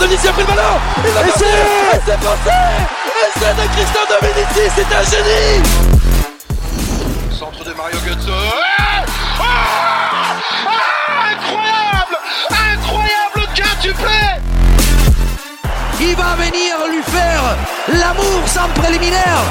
Dominici 0.00 0.28
a 0.28 0.32
pris 0.32 0.40
le 0.40 0.46
ballon 0.48 0.80
Il 1.04 1.10
va 1.10 1.20
passer 1.20 1.44
Et 1.44 2.00
c'est 2.06 2.20
passé 2.20 2.56
Et 3.06 3.30
c'est 3.38 3.54
de 3.54 3.64
Christian 3.74 4.04
Dominici, 4.08 4.64
c'est 4.74 4.90
un 4.96 5.04
génie 5.04 5.62
Centre 7.38 7.64
de 7.64 7.72
Mario 7.74 7.98
Götze. 8.06 8.30
Ah 8.30 9.04
Ah 9.40 9.44
Ah 10.66 11.32
Incroyable 11.32 12.16
Incroyable 12.50 13.42
quintuplé 13.54 14.20
Il 16.00 16.16
va 16.16 16.34
venir 16.36 16.76
lui 16.90 17.02
faire 17.02 17.42
l'amour 17.88 18.42
sans 18.46 18.68
préliminaire. 18.80 19.42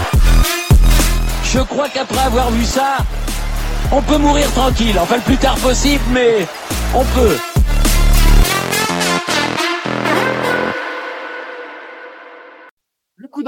Je 1.43 1.59
crois 1.59 1.89
qu'après 1.89 2.21
avoir 2.25 2.49
vu 2.49 2.65
ça, 2.65 2.97
on 3.91 4.01
peut 4.01 4.17
mourir 4.17 4.51
tranquille. 4.53 4.97
Enfin, 4.99 5.15
le 5.15 5.21
plus 5.21 5.37
tard 5.37 5.57
possible, 5.57 6.03
mais 6.11 6.47
on 6.93 7.03
peut. 7.05 7.37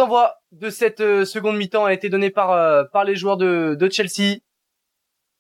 D'envoi 0.02 0.36
de 0.52 0.70
cette 0.70 1.02
euh, 1.02 1.26
seconde 1.26 1.58
mi-temps 1.58 1.86
a 1.86 1.94
été 1.94 2.10
donné 2.10 2.32
par 2.32 2.52
euh, 2.52 2.84
par 2.92 3.04
les 3.04 3.16
joueurs 3.16 3.38
de, 3.38 3.76
de 3.80 3.90
Chelsea. 3.90 4.40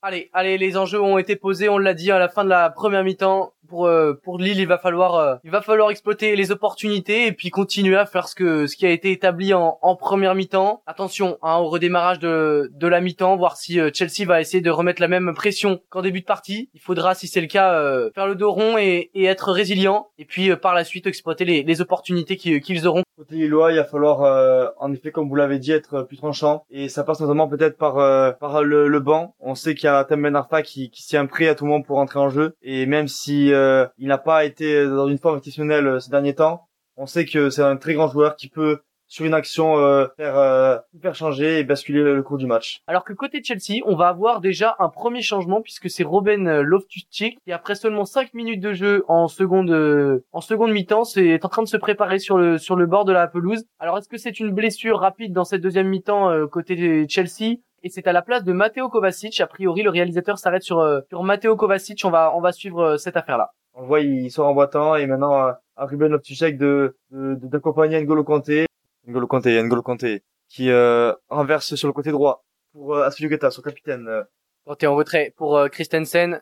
Allez, 0.03 0.29
allez, 0.33 0.57
les 0.57 0.77
enjeux 0.77 1.01
ont 1.01 1.17
été 1.17 1.35
posés, 1.35 1.67
on 1.69 1.77
l'a 1.77 1.93
dit 1.93 2.11
à 2.11 2.19
la 2.19 2.29
fin 2.29 2.43
de 2.43 2.49
la 2.49 2.69
première 2.69 3.03
mi-temps. 3.03 3.53
Pour 3.71 3.87
euh, 3.87 4.19
pour 4.21 4.37
Lille, 4.37 4.59
il 4.59 4.67
va 4.67 4.77
falloir 4.77 5.15
euh, 5.15 5.35
il 5.45 5.49
va 5.49 5.61
falloir 5.61 5.89
exploiter 5.91 6.35
les 6.35 6.51
opportunités 6.51 7.27
et 7.27 7.31
puis 7.31 7.49
continuer 7.51 7.95
à 7.95 8.05
faire 8.05 8.27
ce 8.27 8.35
que 8.35 8.67
ce 8.67 8.75
qui 8.75 8.85
a 8.85 8.89
été 8.89 9.13
établi 9.13 9.53
en, 9.53 9.79
en 9.81 9.95
première 9.95 10.35
mi-temps. 10.35 10.83
Attention 10.85 11.37
hein, 11.41 11.55
au 11.55 11.69
redémarrage 11.69 12.19
de 12.19 12.69
de 12.73 12.87
la 12.87 12.99
mi-temps, 12.99 13.37
voir 13.37 13.55
si 13.55 13.79
euh, 13.79 13.89
Chelsea 13.93 14.27
va 14.27 14.41
essayer 14.41 14.61
de 14.61 14.69
remettre 14.69 15.01
la 15.01 15.07
même 15.07 15.33
pression 15.33 15.79
qu'en 15.89 16.01
début 16.01 16.19
de 16.19 16.25
partie. 16.25 16.69
Il 16.73 16.81
faudra, 16.81 17.15
si 17.15 17.27
c'est 17.27 17.39
le 17.39 17.47
cas, 17.47 17.71
faire 18.13 18.27
le 18.27 18.35
dos 18.35 18.51
rond 18.51 18.77
et, 18.77 19.09
et 19.13 19.23
être 19.23 19.51
résilient. 19.53 20.09
Et 20.19 20.25
puis 20.25 20.53
par 20.57 20.73
la 20.73 20.83
suite 20.83 21.07
exploiter 21.07 21.45
les, 21.45 21.63
les 21.63 21.81
opportunités 21.81 22.35
qu'ils 22.35 22.87
auront. 22.87 23.03
Côté 23.17 23.35
Lillois, 23.35 23.71
il 23.71 23.77
va 23.77 23.83
falloir, 23.83 24.23
euh, 24.23 24.67
en 24.79 24.91
effet, 24.91 25.11
comme 25.11 25.29
vous 25.29 25.35
l'avez 25.35 25.59
dit, 25.59 25.71
être 25.71 26.01
plus 26.01 26.17
tranchant. 26.17 26.63
Et 26.71 26.89
ça 26.89 27.03
passe 27.03 27.19
notamment 27.21 27.47
peut-être 27.47 27.77
par 27.77 27.99
euh, 27.99 28.31
par 28.31 28.63
le, 28.63 28.87
le 28.87 28.99
banc. 28.99 29.35
On 29.39 29.55
sait 29.55 29.75
qu'il 29.75 29.85
y 29.85 29.89
a 29.89 30.03
Tam 30.03 30.21
Ben 30.21 30.43
qui, 30.63 30.89
qui 30.89 31.03
s'y 31.03 31.15
est 31.15 31.27
pris 31.27 31.47
à 31.47 31.55
tout 31.55 31.65
moment 31.65 31.83
pour 31.83 31.99
entrer 31.99 32.19
en 32.19 32.29
jeu. 32.29 32.55
Et 32.63 32.85
même 32.87 33.07
si 33.07 33.53
euh, 33.53 33.60
il 33.97 34.07
n'a 34.07 34.17
pas 34.17 34.45
été 34.45 34.85
dans 34.85 35.07
une 35.07 35.17
forme 35.17 35.37
exceptionnelle 35.37 35.87
euh, 35.87 35.99
ces 35.99 36.11
derniers 36.11 36.35
temps, 36.35 36.67
on 36.97 37.05
sait 37.05 37.25
que 37.25 37.49
c'est 37.49 37.63
un 37.63 37.77
très 37.77 37.93
grand 37.93 38.07
joueur 38.07 38.35
qui 38.35 38.49
peut, 38.49 38.81
sur 39.11 39.25
une 39.25 39.33
action, 39.33 39.77
euh, 39.77 40.07
faire 40.15 40.37
euh, 40.37 40.77
faire 41.01 41.15
changer 41.15 41.59
et 41.59 41.63
basculer 41.65 42.01
le, 42.01 42.23
cours 42.23 42.37
du 42.37 42.45
match. 42.47 42.81
Alors 42.87 43.03
que 43.03 43.11
côté 43.11 43.41
Chelsea, 43.43 43.81
on 43.85 43.95
va 43.95 44.07
avoir 44.07 44.39
déjà 44.39 44.75
un 44.79 44.87
premier 44.87 45.21
changement 45.21 45.61
puisque 45.61 45.89
c'est 45.89 46.03
Robin 46.03 46.61
Loftus-Cheek 46.61 47.39
qui 47.43 47.51
après 47.51 47.75
seulement 47.75 48.05
5 48.05 48.33
minutes 48.33 48.61
de 48.61 48.71
jeu 48.71 49.03
en 49.09 49.27
seconde 49.27 49.69
euh, 49.71 50.23
en 50.31 50.39
seconde 50.39 50.71
mi-temps, 50.71 51.03
c'est 51.03 51.43
en 51.43 51.49
train 51.49 51.63
de 51.63 51.67
se 51.67 51.75
préparer 51.75 52.19
sur 52.19 52.37
le 52.37 52.57
sur 52.57 52.77
le 52.77 52.85
bord 52.85 53.03
de 53.03 53.11
la 53.11 53.27
pelouse. 53.27 53.65
Alors 53.79 53.97
est-ce 53.97 54.07
que 54.07 54.17
c'est 54.17 54.39
une 54.39 54.51
blessure 54.51 54.99
rapide 54.99 55.33
dans 55.33 55.43
cette 55.43 55.61
deuxième 55.61 55.89
mi-temps 55.89 56.29
euh, 56.29 56.47
côté 56.47 57.05
Chelsea? 57.09 57.57
Et 57.83 57.89
c'est 57.89 58.07
à 58.07 58.13
la 58.13 58.21
place 58.21 58.43
de 58.43 58.53
Matteo 58.53 58.89
Kovacic. 58.89 59.39
A 59.41 59.47
priori, 59.47 59.81
le 59.83 59.89
réalisateur 59.89 60.37
s'arrête 60.37 60.63
sur 60.63 60.79
euh, 60.79 61.01
sur 61.09 61.23
Matteo 61.23 61.55
Kovacic. 61.55 62.01
On 62.05 62.09
va 62.11 62.33
on 62.35 62.41
va 62.41 62.51
suivre 62.51 62.81
euh, 62.81 62.97
cette 62.97 63.17
affaire-là. 63.17 63.51
On 63.73 63.81
le 63.81 63.87
voit, 63.87 63.99
il 64.01 64.29
sort 64.31 64.47
en 64.47 64.53
boitant 64.53 64.95
et 64.95 65.05
maintenant 65.07 65.33
à, 65.33 65.61
Ruben 65.77 66.11
Loftus-Cheek 66.11 66.57
de 66.57 66.97
de- 67.11 67.35
de- 67.35 67.47
d'accompagner 67.47 67.99
N'Golo 68.01 68.23
Kanté, 68.23 68.65
N'Golo 69.07 69.27
Kanté, 69.27 69.61
N'Golo 69.63 69.81
Kanté, 69.81 70.23
qui 70.49 70.69
euh, 70.69 71.13
renverse 71.29 71.75
sur 71.75 71.87
le 71.87 71.93
côté 71.93 72.11
droit 72.11 72.43
pour 72.73 72.95
euh, 72.95 73.03
Asfilugeta, 73.05 73.49
son 73.51 73.61
capitaine. 73.61 74.07
euh, 74.07 74.23
Quand 74.65 74.75
t'es 74.75 74.87
en 74.87 74.95
retrait 74.95 75.33
pour 75.37 75.57
euh, 75.57 75.67
Christensen, 75.69 76.41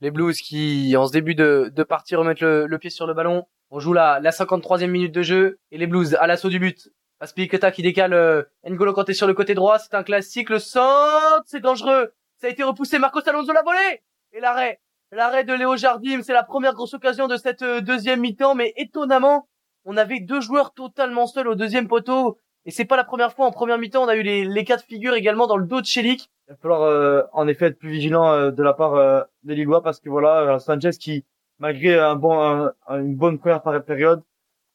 les 0.00 0.10
Blues 0.10 0.40
qui 0.40 0.96
en 0.96 1.06
ce 1.06 1.12
début 1.12 1.34
de 1.34 1.70
de 1.74 1.82
partie 1.82 2.16
remettent 2.16 2.40
le, 2.40 2.66
le 2.66 2.78
pied 2.78 2.90
sur 2.90 3.06
le 3.06 3.14
ballon. 3.14 3.44
On 3.70 3.78
joue 3.78 3.92
la 3.92 4.18
la 4.18 4.30
53e 4.30 4.86
minute 4.88 5.14
de 5.14 5.22
jeu 5.22 5.58
et 5.70 5.78
les 5.78 5.86
Blues 5.86 6.14
à 6.18 6.26
l'assaut 6.26 6.48
du 6.48 6.58
but. 6.58 6.88
Aspilicueta 7.20 7.70
qui 7.70 7.82
décale 7.82 8.14
euh, 8.14 8.42
N'Golo 8.66 8.92
Kanté 8.92 9.12
sur 9.14 9.26
le 9.26 9.34
côté 9.34 9.54
droit, 9.54 9.78
c'est 9.78 9.94
un 9.94 10.02
classique, 10.02 10.48
le 10.50 10.58
centre, 10.58 11.42
c'est 11.46 11.60
dangereux. 11.60 12.12
Ça 12.38 12.46
a 12.46 12.50
été 12.50 12.62
repoussé, 12.62 12.98
Marcos 12.98 13.20
Alonso 13.26 13.52
l'a 13.52 13.62
volé 13.62 14.00
et 14.32 14.40
l'arrêt. 14.40 14.80
L'arrêt 15.12 15.44
de 15.44 15.52
Léo 15.52 15.76
Jardim, 15.76 16.22
c'est 16.22 16.32
la 16.32 16.44
première 16.44 16.72
grosse 16.74 16.94
occasion 16.94 17.26
de 17.28 17.36
cette 17.36 17.62
euh, 17.62 17.80
deuxième 17.80 18.20
mi-temps, 18.20 18.54
mais 18.54 18.72
étonnamment, 18.76 19.48
on 19.84 19.96
avait 19.96 20.20
deux 20.20 20.40
joueurs 20.40 20.72
totalement 20.72 21.26
seuls 21.26 21.48
au 21.48 21.54
deuxième 21.54 21.88
poteau. 21.88 22.38
Et 22.64 22.70
c'est 22.70 22.84
pas 22.84 22.96
la 22.96 23.04
première 23.04 23.32
fois 23.32 23.46
en 23.46 23.50
première 23.52 23.78
mi-temps, 23.78 24.04
on 24.04 24.08
a 24.08 24.16
eu 24.16 24.22
les, 24.22 24.44
les 24.44 24.64
cas 24.64 24.76
de 24.76 25.14
également 25.16 25.46
dans 25.46 25.56
le 25.56 25.66
dos 25.66 25.80
de 25.80 25.86
Chelik. 25.86 26.30
Il 26.48 26.52
va 26.52 26.56
falloir 26.56 26.82
euh, 26.82 27.22
en 27.32 27.48
effet 27.48 27.66
être 27.66 27.78
plus 27.78 27.90
vigilant 27.90 28.32
euh, 28.32 28.50
de 28.50 28.62
la 28.62 28.72
part 28.74 29.26
des 29.44 29.54
Lillois 29.54 29.82
parce 29.82 29.98
que 30.00 30.08
voilà 30.10 30.58
Sanchez 30.58 30.90
qui 30.90 31.24
malgré 31.58 31.98
un 31.98 32.16
bon 32.16 32.38
un- 32.40 32.72
une 33.00 33.14
bonne 33.14 33.38
première 33.38 33.62
période 33.84 34.22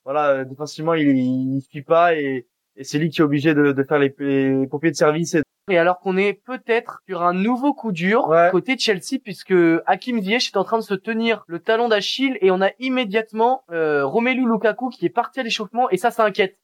voilà 0.05 0.29
euh, 0.29 0.45
défensivement 0.45 0.93
il, 0.93 1.17
il, 1.17 1.61
suit 1.61 1.81
pas 1.83 2.15
et, 2.15 2.47
et 2.77 2.83
c'est 2.83 2.97
lui 2.99 3.09
qui 3.09 3.21
est 3.21 3.23
obligé 3.23 3.53
de, 3.53 3.71
de 3.71 3.83
faire 3.83 3.99
les, 3.99 4.13
les 4.19 4.67
pompiers 4.67 4.91
de 4.91 4.95
service 4.95 5.35
et 5.35 5.41
Et 5.69 5.77
alors 5.77 5.99
qu'on 5.99 6.15
est 6.15 6.33
peut-être 6.33 7.01
sur 7.07 7.23
un 7.23 7.33
nouveau 7.33 7.73
coup 7.73 7.91
dur 7.91 8.27
Ouais. 8.27 8.49
côté 8.51 8.77
Chelsea 8.77 9.17
puisque 9.23 9.53
Hakim 9.87 10.21
Ziyech 10.21 10.51
est 10.53 10.57
en 10.57 10.63
train 10.63 10.77
de 10.77 10.83
se 10.83 10.93
tenir 10.93 11.43
le 11.47 11.59
talon 11.59 11.89
d'Achille 11.89 12.37
et 12.41 12.51
on 12.51 12.61
a 12.61 12.69
immédiatement 12.79 13.63
euh, 13.71 14.05
Romelu 14.05 14.45
Lukaku 14.45 14.89
qui 14.89 15.05
est 15.05 15.09
parti 15.09 15.39
à 15.39 15.43
l'échauffement 15.43 15.89
et 15.89 15.97
ça 15.97 16.11
ça 16.11 16.23
inquiète. 16.23 16.57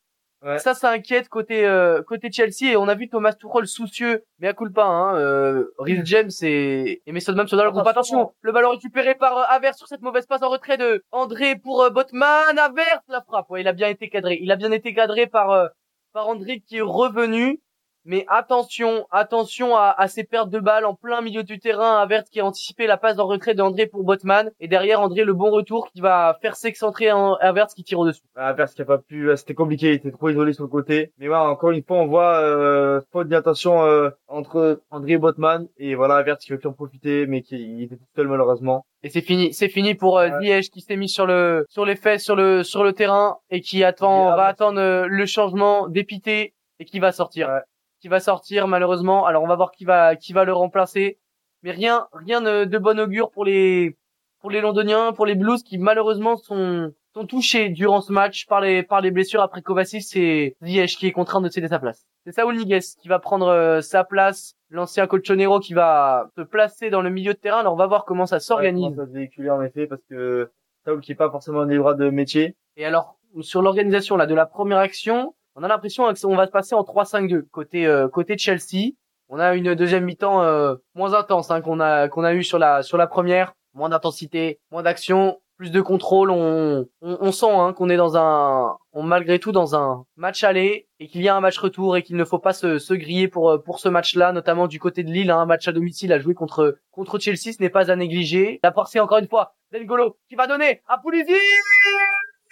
Ouais. 0.44 0.57
Ça 0.57 0.74
ça 0.74 0.90
inquiète 0.90 1.29
côté 1.29 1.68
euh, 1.68 2.02
côté 2.02 2.31
Chelsea 2.31 2.72
et 2.72 2.75
on 2.75 2.88
a 2.88 2.96
vu 2.96 3.09
Thomas 3.09 3.34
Tuchel 3.34 3.68
soucieux 3.68 4.24
mais 4.40 4.47
à 4.47 4.53
culpa 4.53 4.84
hein 4.84 5.16
euh, 5.16 5.66
Reece 5.78 6.02
James 6.06 6.31
et, 6.41 7.03
et 7.06 7.12
Mason 7.12 7.35
Mount 7.35 7.46
sont 7.47 7.57
dans 7.57 7.63
le 7.66 7.69
groupe. 7.72 7.85
Attention, 7.85 8.34
le 8.41 8.52
ballon 8.52 8.72
récupéré 8.72 9.13
par 9.13 9.38
euh, 9.38 9.44
Havertz 9.50 9.78
sur 9.78 9.88
cette 9.88 10.02
mauvaise 10.02 10.25
passe 10.25 10.41
en 10.41 10.50
retrait 10.50 10.78
de 10.78 11.03
André 11.12 11.56
pour 11.56 11.84
euh, 11.84 11.91
Botman. 11.91 12.57
Havertz 12.57 13.03
la 13.07 13.22
frappe. 13.22 13.52
Ouais, 13.52 13.62
il 13.62 13.68
a 13.68 13.74
bien 13.74 13.88
été 13.88 14.09
cadré. 14.09 14.40
Il 14.41 14.52
a 14.52 14.56
bien 14.56 14.72
été 14.72 14.96
cadré 14.96 15.28
par 15.28 15.52
euh, 15.52 15.68
par 16.12 16.28
André 16.28 16.59
qui 16.59 16.78
est 16.78 16.81
revenu. 16.81 17.59
Mais 18.06 18.25
attention, 18.29 19.06
attention 19.12 19.75
à, 19.75 19.94
à 19.97 20.07
ces 20.07 20.23
pertes 20.23 20.50
de 20.50 20.59
balles 20.59 20.85
en 20.85 20.95
plein 20.95 21.22
milieu 21.22 21.44
du 21.44 21.59
terrain. 21.59 22.00
Avert 22.01 22.23
qui 22.23 22.39
a 22.39 22.45
anticipé 22.45 22.88
la 22.88 22.97
passe 22.97 23.19
en 23.19 23.28
retrait 23.28 23.53
d'André 23.53 23.85
pour 23.88 24.03
Botman. 24.03 24.51
Et 24.59 24.67
derrière 24.67 25.01
André 25.01 25.23
le 25.23 25.34
bon 25.34 25.51
retour 25.51 25.89
qui 25.91 26.01
va 26.01 26.38
faire 26.41 26.56
s'excentrer 26.56 27.11
en 27.11 27.35
Avert 27.35 27.67
qui 27.67 27.84
tire 27.84 28.00
au-dessus. 28.00 28.22
Averse 28.35 28.73
qui 28.73 28.81
a 28.81 28.85
pas 28.85 28.97
pu 28.97 29.29
euh, 29.29 29.35
c'était 29.35 29.53
compliqué 29.53 29.90
il 29.90 29.95
était 29.95 30.11
trop 30.11 30.29
isolé 30.29 30.53
sur 30.53 30.63
le 30.63 30.69
côté 30.69 31.11
mais 31.17 31.28
voilà 31.28 31.50
encore 31.50 31.72
une 31.72 31.84
fois 31.84 31.97
on 31.97 32.07
voit 32.07 32.38
euh, 32.40 33.01
faute 33.11 33.28
d'intention 33.28 33.84
euh, 33.84 34.09
entre 34.28 34.81
André 34.90 35.13
et 35.13 35.17
Botman 35.17 35.67
et 35.78 35.95
voilà 35.95 36.16
Averse 36.16 36.44
qui 36.44 36.51
veut 36.51 36.57
plus 36.57 36.69
en 36.69 36.73
profiter 36.73 37.28
mais 37.28 37.41
qui 37.41 37.56
il 37.56 37.84
était 37.84 37.95
tout 37.95 38.06
seul 38.16 38.28
malheureusement 38.28 38.85
Et 39.03 39.09
c'est 39.09 39.22
fini, 39.22 39.53
c'est 39.53 39.69
fini 39.69 39.95
pour 39.95 40.17
euh, 40.19 40.29
Ouais. 40.41 40.61
Qui 40.61 40.81
s'est 40.81 40.95
mis 40.95 41.09
sur 41.09 41.25
le 41.25 41.66
sur 41.69 41.85
les 41.85 41.95
fesses 41.95 42.23
sur 42.23 42.35
le 42.35 42.63
sur 42.63 42.84
le 42.84 42.94
terrain 42.94 43.38
et 43.50 43.61
qui 43.61 43.84
attend 43.84 44.35
va 44.35 44.45
attendre 44.45 44.79
euh, 44.79 45.06
le 45.07 45.25
changement 45.25 45.88
dépité 45.88 46.53
et 46.79 46.85
qui 46.85 47.00
va 47.00 47.11
sortir. 47.11 47.47
Ouais. 47.50 47.61
Qui 48.01 48.07
va 48.07 48.19
sortir 48.19 48.67
malheureusement. 48.67 49.25
Alors 49.25 49.44
on 49.44 49.47
va 49.47 49.56
voir 49.56 49.72
qui 49.72 49.85
va 49.85 50.16
qui 50.16 50.34
va 50.34 50.44
le 50.44 50.53
remplacer. 50.53 51.19
Mais 51.63 51.72
rien 51.72 52.07
rien 52.13 52.41
de, 52.41 52.78
bon 52.78 53.00
augure 53.00 53.29
pour 53.29 53.45
les 53.45 53.95
pour 54.39 54.50
les 54.50 54.59
londoniens, 54.59 55.13
pour 55.13 55.28
les 55.28 55.35
Blues 55.35 55.62
qui 55.62 55.78
malheureusement 55.78 56.35
sont 56.35 56.91
sont 57.13 57.28
touchés 57.28 57.69
durant 57.69 58.01
ce 58.01 58.11
match 58.11 58.47
par 58.47 58.59
les 58.59 58.81
par 58.81 59.01
les 59.01 59.11
blessures 59.11 59.41
après 59.41 59.61
Kovacic 59.61 60.01
c'est 60.01 60.56
Ziyech 60.63 60.97
qui 60.97 61.06
est 61.06 61.11
contraint 61.11 61.41
de 61.41 61.50
céder 61.50 61.67
sa 61.67 61.78
place. 61.78 62.07
C'est 62.25 62.31
Saúl 62.31 62.56
Niguez 62.56 62.79
qui 63.00 63.07
va 63.07 63.19
prendre 63.19 63.47
euh, 63.47 63.81
sa 63.81 64.03
place, 64.03 64.56
l'ancien 64.69 65.06
colchonero 65.06 65.59
qui 65.59 65.75
va 65.75 66.29
se 66.35 66.41
placer 66.41 66.90
dans 66.90 67.01
le 67.03 67.11
milieu 67.11 67.34
de 67.34 67.40
terrain. 67.40 67.59
Alors 67.59 67.73
on 67.73 67.78
va 67.78 67.88
voir 67.88 68.06
comment 68.06 68.25
ça 68.25 68.40
s'organise. 68.40 68.97
Ouais, 68.97 69.06
ça 69.06 69.06
se 69.06 69.13
véhiculer 69.13 69.51
en 69.51 69.61
effet 69.61 69.85
parce 69.85 70.01
que 70.09 70.51
Saoul 70.85 71.01
qui 71.01 71.11
est 71.11 71.16
pas 71.16 71.29
forcément 71.29 71.66
des 71.66 71.78
droits 71.78 71.94
de 71.94 72.09
métier 72.09 72.56
Et 72.78 72.85
alors, 72.85 73.17
sur 73.41 73.61
l'organisation 73.61 74.17
là 74.17 74.25
de 74.25 74.34
la 74.34 74.45
première 74.45 74.79
action, 74.79 75.35
on 75.56 75.63
a 75.63 75.67
l'impression 75.67 76.12
qu'on 76.13 76.35
va 76.35 76.45
se 76.45 76.51
passer 76.51 76.75
en 76.75 76.81
3-5-2 76.81 77.44
côté 77.50 77.85
euh, 77.85 78.07
côté 78.07 78.38
Chelsea. 78.38 78.94
On 79.29 79.39
a 79.39 79.56
une 79.56 79.75
deuxième 79.75 80.06
mi-temps 80.06 80.44
euh, 80.44 80.75
moins 80.95 81.13
intense 81.13 81.52
hein, 81.52 81.61
qu'on 81.61 81.79
a 81.79 82.09
qu'on 82.09 82.23
a 82.23 82.34
eu 82.34 82.43
sur 82.43 82.59
la 82.59 82.84
sur 82.84 82.97
la 82.97 83.08
première, 83.08 83.53
moins 83.73 83.90
d'intensité, 83.90 84.59
moins 84.72 84.84
d'action, 84.84 85.40
plus 85.58 85.72
de 85.72 85.81
contrôle. 85.81 86.31
On 86.31 86.87
on, 87.02 87.17
on 87.22 87.31
sent 87.31 87.52
hein, 87.52 87.73
qu'on 87.73 87.90
est 87.90 87.97
dans 87.97 88.17
un 88.17 88.78
on 88.93 89.03
malgré 89.03 89.40
tout 89.40 89.52
dans 89.52 89.76
un 89.76 90.05
match 90.16 90.43
aller 90.43 90.87
et 90.99 91.08
qu'il 91.08 91.22
y 91.22 91.29
a 91.29 91.35
un 91.35 91.41
match 91.41 91.58
retour 91.58 91.96
et 91.96 92.03
qu'il 92.03 92.17
ne 92.17 92.26
faut 92.26 92.40
pas 92.40 92.53
se, 92.53 92.78
se 92.79 92.93
griller 92.93 93.28
pour 93.28 93.52
euh, 93.52 93.58
pour 93.58 93.79
ce 93.79 93.90
match-là, 93.90 94.31
notamment 94.31 94.67
du 94.67 94.79
côté 94.79 95.03
de 95.03 95.11
Lille, 95.11 95.31
hein, 95.31 95.40
un 95.40 95.46
match 95.46 95.67
à 95.67 95.72
domicile 95.72 96.14
à 96.14 96.20
jouer 96.20 96.34
contre 96.34 96.78
contre 96.91 97.20
Chelsea, 97.20 97.53
ce 97.53 97.61
n'est 97.61 97.70
pas 97.70 97.91
à 97.91 97.96
négliger. 97.96 98.59
La 98.64 98.72
portée 98.72 98.99
encore 98.99 99.20
une 99.20 99.28
fois, 99.28 99.55
Delgolo 99.72 100.17
qui 100.29 100.35
va 100.35 100.47
donner 100.47 100.81
à 100.87 100.97
Pulisic 100.97 101.35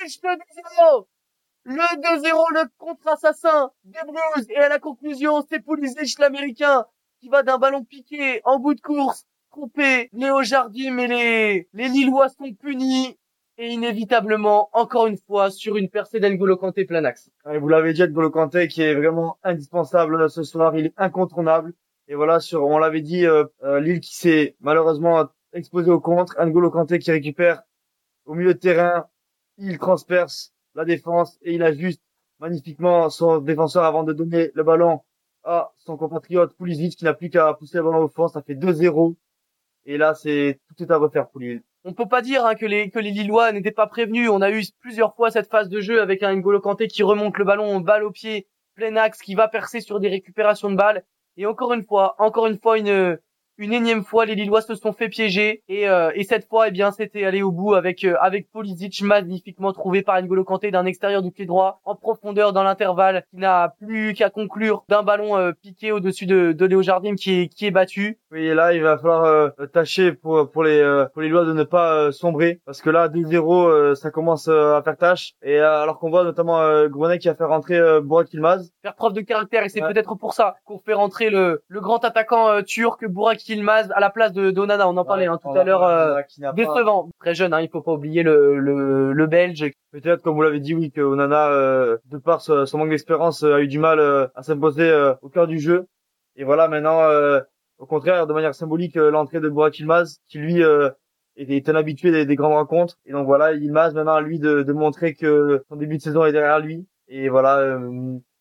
le 0.01 0.07
2-0 0.07 1.05
le 1.69 1.75
2-0, 1.75 2.53
le 2.53 2.69
contre-assassin 2.79 3.71
des 3.83 3.99
Blues. 4.07 4.47
Et 4.49 4.57
à 4.57 4.69
la 4.69 4.79
conclusion, 4.79 5.45
c'est 5.47 5.59
Pulisic, 5.59 6.17
l'américain, 6.17 6.85
qui 7.21 7.29
va 7.29 7.43
d'un 7.43 7.59
ballon 7.59 7.83
piqué 7.83 8.41
en 8.43 8.59
bout 8.59 8.73
de 8.73 8.81
course, 8.81 9.25
tromper 9.51 10.09
Léo 10.13 10.41
Jardim 10.41 10.97
et 10.97 11.07
les, 11.07 11.69
les 11.73 11.87
Lillois 11.87 12.29
sont 12.29 12.51
punis. 12.53 13.17
Et 13.61 13.67
inévitablement, 13.67 14.69
encore 14.71 15.07
une 15.07 15.17
fois, 15.17 15.51
sur 15.51 15.75
une 15.75 15.89
percée 15.89 16.21
d'Engolo 16.21 16.55
Kanté 16.55 16.85
plein 16.85 17.03
axe. 17.03 17.29
Vous 17.43 17.67
l'avez 17.67 17.91
dit, 17.91 18.01
N'Golo 18.03 18.31
Kanté 18.31 18.69
qui 18.69 18.81
est 18.81 18.95
vraiment 18.95 19.37
indispensable 19.43 20.29
ce 20.29 20.43
soir, 20.43 20.77
il 20.77 20.85
est 20.85 20.93
incontournable. 20.95 21.73
Et 22.07 22.15
voilà, 22.15 22.39
sur, 22.39 22.63
on 22.63 22.77
l'avait 22.77 23.01
dit, 23.01 23.25
euh, 23.25 23.43
euh, 23.63 23.81
Lille 23.81 23.99
qui 23.99 24.15
s'est 24.15 24.55
malheureusement 24.61 25.27
exposé 25.51 25.91
au 25.91 25.99
contre, 25.99 26.41
N'Golo 26.41 26.71
Kanté 26.71 26.99
qui 26.99 27.11
récupère 27.11 27.63
au 28.25 28.33
milieu 28.33 28.53
de 28.53 28.59
terrain, 28.59 29.07
il 29.57 29.77
transperce 29.77 30.53
la 30.75 30.85
défense 30.85 31.37
et 31.41 31.53
il 31.53 31.63
ajuste 31.63 32.01
magnifiquement 32.39 33.09
son 33.09 33.39
défenseur 33.39 33.83
avant 33.83 34.03
de 34.03 34.13
donner 34.13 34.51
le 34.53 34.63
ballon 34.63 35.01
à 35.43 35.71
son 35.77 35.97
compatriote 35.97 36.55
Pulisic 36.55 36.97
qui 36.97 37.05
n'a 37.05 37.13
plus 37.13 37.29
qu'à 37.29 37.53
pousser 37.53 37.77
le 37.77 37.83
ballon 37.83 38.03
au 38.03 38.07
fond. 38.07 38.27
Ça 38.27 38.41
fait 38.41 38.55
2-0. 38.55 39.15
Et 39.85 39.97
là, 39.97 40.13
c'est 40.13 40.59
tout 40.67 40.83
est 40.83 40.91
à 40.91 40.97
refaire 40.97 41.29
pour 41.29 41.41
Lille. 41.41 41.63
On 41.85 41.93
peut 41.93 42.07
pas 42.07 42.21
dire 42.21 42.45
hein, 42.45 42.55
que 42.55 42.65
les 42.65 42.89
que 42.89 42.99
les 42.99 43.11
Lillois 43.11 43.51
n'étaient 43.51 43.71
pas 43.71 43.87
prévenus. 43.87 44.29
On 44.29 44.41
a 44.41 44.51
eu 44.51 44.63
plusieurs 44.79 45.15
fois 45.15 45.31
cette 45.31 45.49
phase 45.49 45.69
de 45.69 45.79
jeu 45.79 46.01
avec 46.01 46.23
un 46.23 46.35
N'Golo 46.35 46.59
Kanté 46.59 46.87
qui 46.87 47.03
remonte 47.03 47.37
le 47.37 47.45
ballon, 47.45 47.79
balle 47.79 48.03
au 48.03 48.11
pied, 48.11 48.47
plein 48.75 48.95
axe, 48.97 49.21
qui 49.21 49.35
va 49.35 49.47
percer 49.47 49.79
sur 49.79 49.99
des 49.99 50.09
récupérations 50.09 50.69
de 50.69 50.75
balles. 50.75 51.05
Et 51.37 51.45
encore 51.45 51.73
une 51.73 51.83
fois, 51.83 52.15
encore 52.19 52.47
une 52.47 52.59
fois, 52.59 52.77
une 52.77 53.17
une 53.59 53.73
énième 53.73 54.03
fois, 54.03 54.25
les 54.25 54.35
Lillois 54.35 54.61
se 54.61 54.73
sont 54.73 54.93
fait 54.93 55.09
piéger 55.09 55.63
et, 55.67 55.89
euh, 55.89 56.11
et 56.15 56.23
cette 56.23 56.47
fois, 56.47 56.69
eh 56.69 56.71
bien, 56.71 56.91
c'était 56.91 57.25
aller 57.25 57.41
au 57.41 57.51
bout 57.51 57.73
avec 57.73 58.05
euh, 58.05 58.15
avec 58.21 58.49
Polisic 58.51 59.01
magnifiquement 59.01 59.73
trouvé 59.73 60.01
par 60.01 60.19
N'Golo 60.21 60.45
Kanté 60.45 60.71
d'un 60.71 60.85
extérieur 60.85 61.21
du 61.21 61.31
pied 61.31 61.45
droit 61.45 61.81
en 61.83 61.93
profondeur 61.93 62.53
dans 62.53 62.63
l'intervalle, 62.63 63.25
qui 63.29 63.37
n'a 63.37 63.75
plus 63.81 64.13
qu'à 64.13 64.29
conclure 64.29 64.85
d'un 64.87 65.03
ballon 65.03 65.37
euh, 65.37 65.51
piqué 65.51 65.91
au-dessus 65.91 66.25
de, 66.25 66.53
de 66.53 66.65
Léo 66.65 66.81
Jardim 66.81 67.15
qui 67.15 67.41
est 67.41 67.47
qui 67.49 67.65
est 67.65 67.71
battu. 67.71 68.17
Oui, 68.31 68.45
et 68.45 68.53
là, 68.53 68.73
il 68.73 68.81
va 68.81 68.97
falloir 68.97 69.51
tâcher 69.73 70.13
pour 70.13 70.49
pour 70.49 70.63
les 70.63 71.05
pour 71.13 71.21
les 71.21 71.27
Lillois 71.27 71.43
de 71.43 71.53
ne 71.53 71.63
pas 71.63 72.13
sombrer 72.13 72.61
parce 72.65 72.81
que 72.81 72.89
là, 72.89 73.09
2-0, 73.09 73.95
ça 73.95 74.09
commence 74.09 74.47
à 74.47 74.81
faire 74.83 74.95
tâche. 74.95 75.33
Et 75.43 75.59
alors 75.59 75.99
qu'on 75.99 76.09
voit 76.09 76.23
notamment 76.23 76.61
euh, 76.61 77.17
qui 77.19 77.27
a 77.27 77.35
fait 77.35 77.43
rentrer 77.43 77.77
euh, 77.77 78.01
Burak. 78.01 78.29
Faire 78.81 78.95
preuve 78.95 79.13
de 79.13 79.21
caractère 79.21 79.63
et 79.63 79.69
c'est 79.69 79.81
peut-être 79.81 80.15
pour 80.15 80.33
ça 80.33 80.55
qu'on 80.65 80.79
fait 80.79 80.93
rentrer 80.93 81.29
le 81.29 81.61
le 81.67 81.81
grand 81.81 82.03
attaquant 82.05 82.61
turc 82.63 83.05
Burak 83.05 83.48
Kilmaz 83.49 83.91
à 83.95 83.99
la 83.99 84.11
place 84.11 84.31
de 84.31 84.51
Donana. 84.51 84.87
On 84.87 84.95
en 84.95 85.05
parlait 85.05 85.25
hein, 85.25 85.39
tout 85.41 85.49
à 85.49 85.63
l'heure. 85.63 85.83
Euh, 85.83 86.21
décevant, 86.53 87.09
très 87.19 87.33
jeune. 87.33 87.51
Hein, 87.51 87.61
il 87.61 87.69
faut 87.69 87.81
pas 87.81 87.93
oublier 87.93 88.21
le 88.21 88.59
le, 88.59 89.11
le 89.11 89.25
Belge. 89.25 89.71
Peut-être, 89.91 90.21
comme 90.21 90.35
vous 90.35 90.43
l'avez 90.43 90.59
dit, 90.59 90.75
oui, 90.75 90.91
que 90.91 91.01
Onana, 91.01 91.47
euh, 91.47 91.97
de 92.05 92.19
par 92.19 92.41
son 92.41 92.77
manque 92.77 92.89
d'expérience, 92.89 93.43
a 93.43 93.59
eu 93.59 93.67
du 93.67 93.79
mal 93.79 93.99
euh, 93.99 94.27
à 94.35 94.43
s'imposer 94.43 94.91
au 95.23 95.29
cœur 95.29 95.47
du 95.47 95.57
jeu. 95.57 95.87
Et 96.35 96.43
voilà, 96.43 96.67
maintenant, 96.67 97.01
au 97.79 97.85
contraire, 97.87 98.27
de 98.27 98.33
manière 98.33 98.53
symbolique, 98.53 98.95
l'entrée 98.95 99.39
de 99.39 99.49
Burak 99.49 99.79
Ilmaz, 99.79 100.19
qui 100.27 100.37
lui 100.37 100.61
est 101.35 101.69
un 101.69 101.75
habitué 101.75 102.11
des, 102.11 102.25
des, 102.25 102.35
grandes 102.35 102.53
rencontres. 102.53 102.97
Et 103.07 103.13
donc 103.13 103.25
voilà, 103.25 103.53
Ilmaz 103.53 103.95
maintenant 103.95 104.13
à 104.13 104.21
lui 104.21 104.37
de, 104.37 104.61
de 104.61 104.73
montrer 104.73 105.15
que 105.15 105.63
son 105.69 105.75
début 105.75 105.97
de 105.97 106.03
saison 106.03 106.23
est 106.23 106.31
derrière 106.31 106.59
lui. 106.59 106.87
Et 107.07 107.29
voilà, 107.29 107.79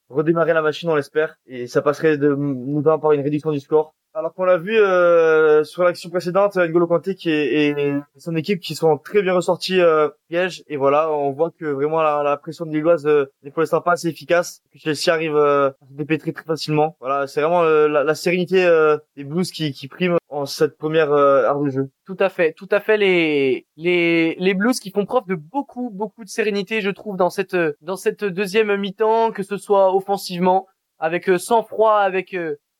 redémarrer 0.08 0.52
la 0.52 0.62
machine, 0.62 0.88
on 0.90 0.94
l'espère. 0.94 1.36
Et 1.46 1.66
ça 1.66 1.82
passerait 1.82 2.18
de, 2.18 2.34
notamment 2.34 2.98
par 2.98 3.12
une 3.12 3.22
réduction 3.22 3.50
du 3.52 3.60
score. 3.60 3.94
Alors 4.14 4.34
qu'on 4.34 4.44
l'a 4.44 4.56
vu 4.56 4.76
euh, 4.76 5.62
sur 5.64 5.84
l'action 5.84 6.08
précédente, 6.10 6.56
N'Golo 6.56 6.86
Kanté 6.86 7.14
qui 7.14 7.30
est, 7.30 7.68
et 7.68 7.94
son 8.16 8.34
équipe 8.36 8.58
qui 8.58 8.74
sont 8.74 8.96
très 8.96 9.22
bien 9.22 9.34
ressortis 9.34 9.80
euh, 9.80 10.08
piège 10.28 10.64
et 10.66 10.76
voilà, 10.76 11.12
on 11.12 11.30
voit 11.30 11.50
que 11.50 11.66
vraiment 11.66 12.02
la, 12.02 12.22
la 12.24 12.36
pression 12.36 12.64
de 12.64 12.72
Lilloise 12.72 13.06
euh, 13.06 13.26
n'est 13.42 13.50
pour 13.50 13.60
l'instant 13.60 13.80
pas 13.80 13.92
assez 13.92 14.08
efficace, 14.08 14.62
que 14.72 14.78
Chelsea 14.78 15.12
arrive 15.12 15.36
euh, 15.36 15.68
à 15.68 15.86
se 15.86 15.94
dépêtrer 15.94 16.32
très 16.32 16.44
facilement. 16.44 16.96
Voilà, 17.00 17.26
c'est 17.26 17.42
vraiment 17.42 17.62
euh, 17.62 17.86
la, 17.86 18.02
la, 18.02 18.14
sérénité 18.14 18.64
euh, 18.64 18.96
des 19.16 19.24
Blues 19.24 19.52
qui, 19.52 19.72
qui 19.72 19.88
prime 19.88 20.16
cette 20.46 20.76
première 20.78 21.12
heure 21.12 21.68
jeu. 21.68 21.90
Tout 22.06 22.16
à 22.18 22.28
fait, 22.28 22.52
tout 22.52 22.68
à 22.70 22.80
fait 22.80 22.96
les 22.96 23.66
les 23.76 24.34
les 24.38 24.54
Blues 24.54 24.80
qui 24.80 24.90
font 24.90 25.04
preuve 25.04 25.26
de 25.26 25.34
beaucoup 25.34 25.90
beaucoup 25.90 26.24
de 26.24 26.28
sérénité, 26.28 26.80
je 26.80 26.90
trouve 26.90 27.16
dans 27.16 27.30
cette 27.30 27.56
dans 27.80 27.96
cette 27.96 28.24
deuxième 28.24 28.76
mi-temps, 28.76 29.32
que 29.32 29.42
ce 29.42 29.56
soit 29.56 29.94
offensivement 29.94 30.66
avec 30.98 31.30
sang 31.38 31.62
froid, 31.62 31.98
avec 31.98 32.34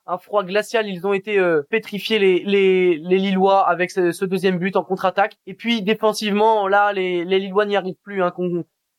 un 0.08 0.19
froid 0.19 0.43
glacial. 0.43 0.88
Ils 0.88 1.06
ont 1.06 1.12
été 1.12 1.38
euh, 1.38 1.62
pétrifiés 1.70 2.19
les, 2.19 2.43
les, 2.44 2.96
les 2.96 3.19
Lillois 3.19 3.69
avec 3.69 3.90
ce, 3.90 4.25
deuxième 4.25 4.58
but 4.58 4.75
en 4.76 4.82
contre-attaque. 4.82 5.37
Et 5.46 5.55
puis 5.55 5.82
défensivement, 5.82 6.66
là, 6.66 6.93
les, 6.93 7.25
les 7.25 7.38
Lillois 7.38 7.66
n'y 7.66 7.76
arrivent 7.76 8.00
plus. 8.02 8.22
Hein, 8.22 8.32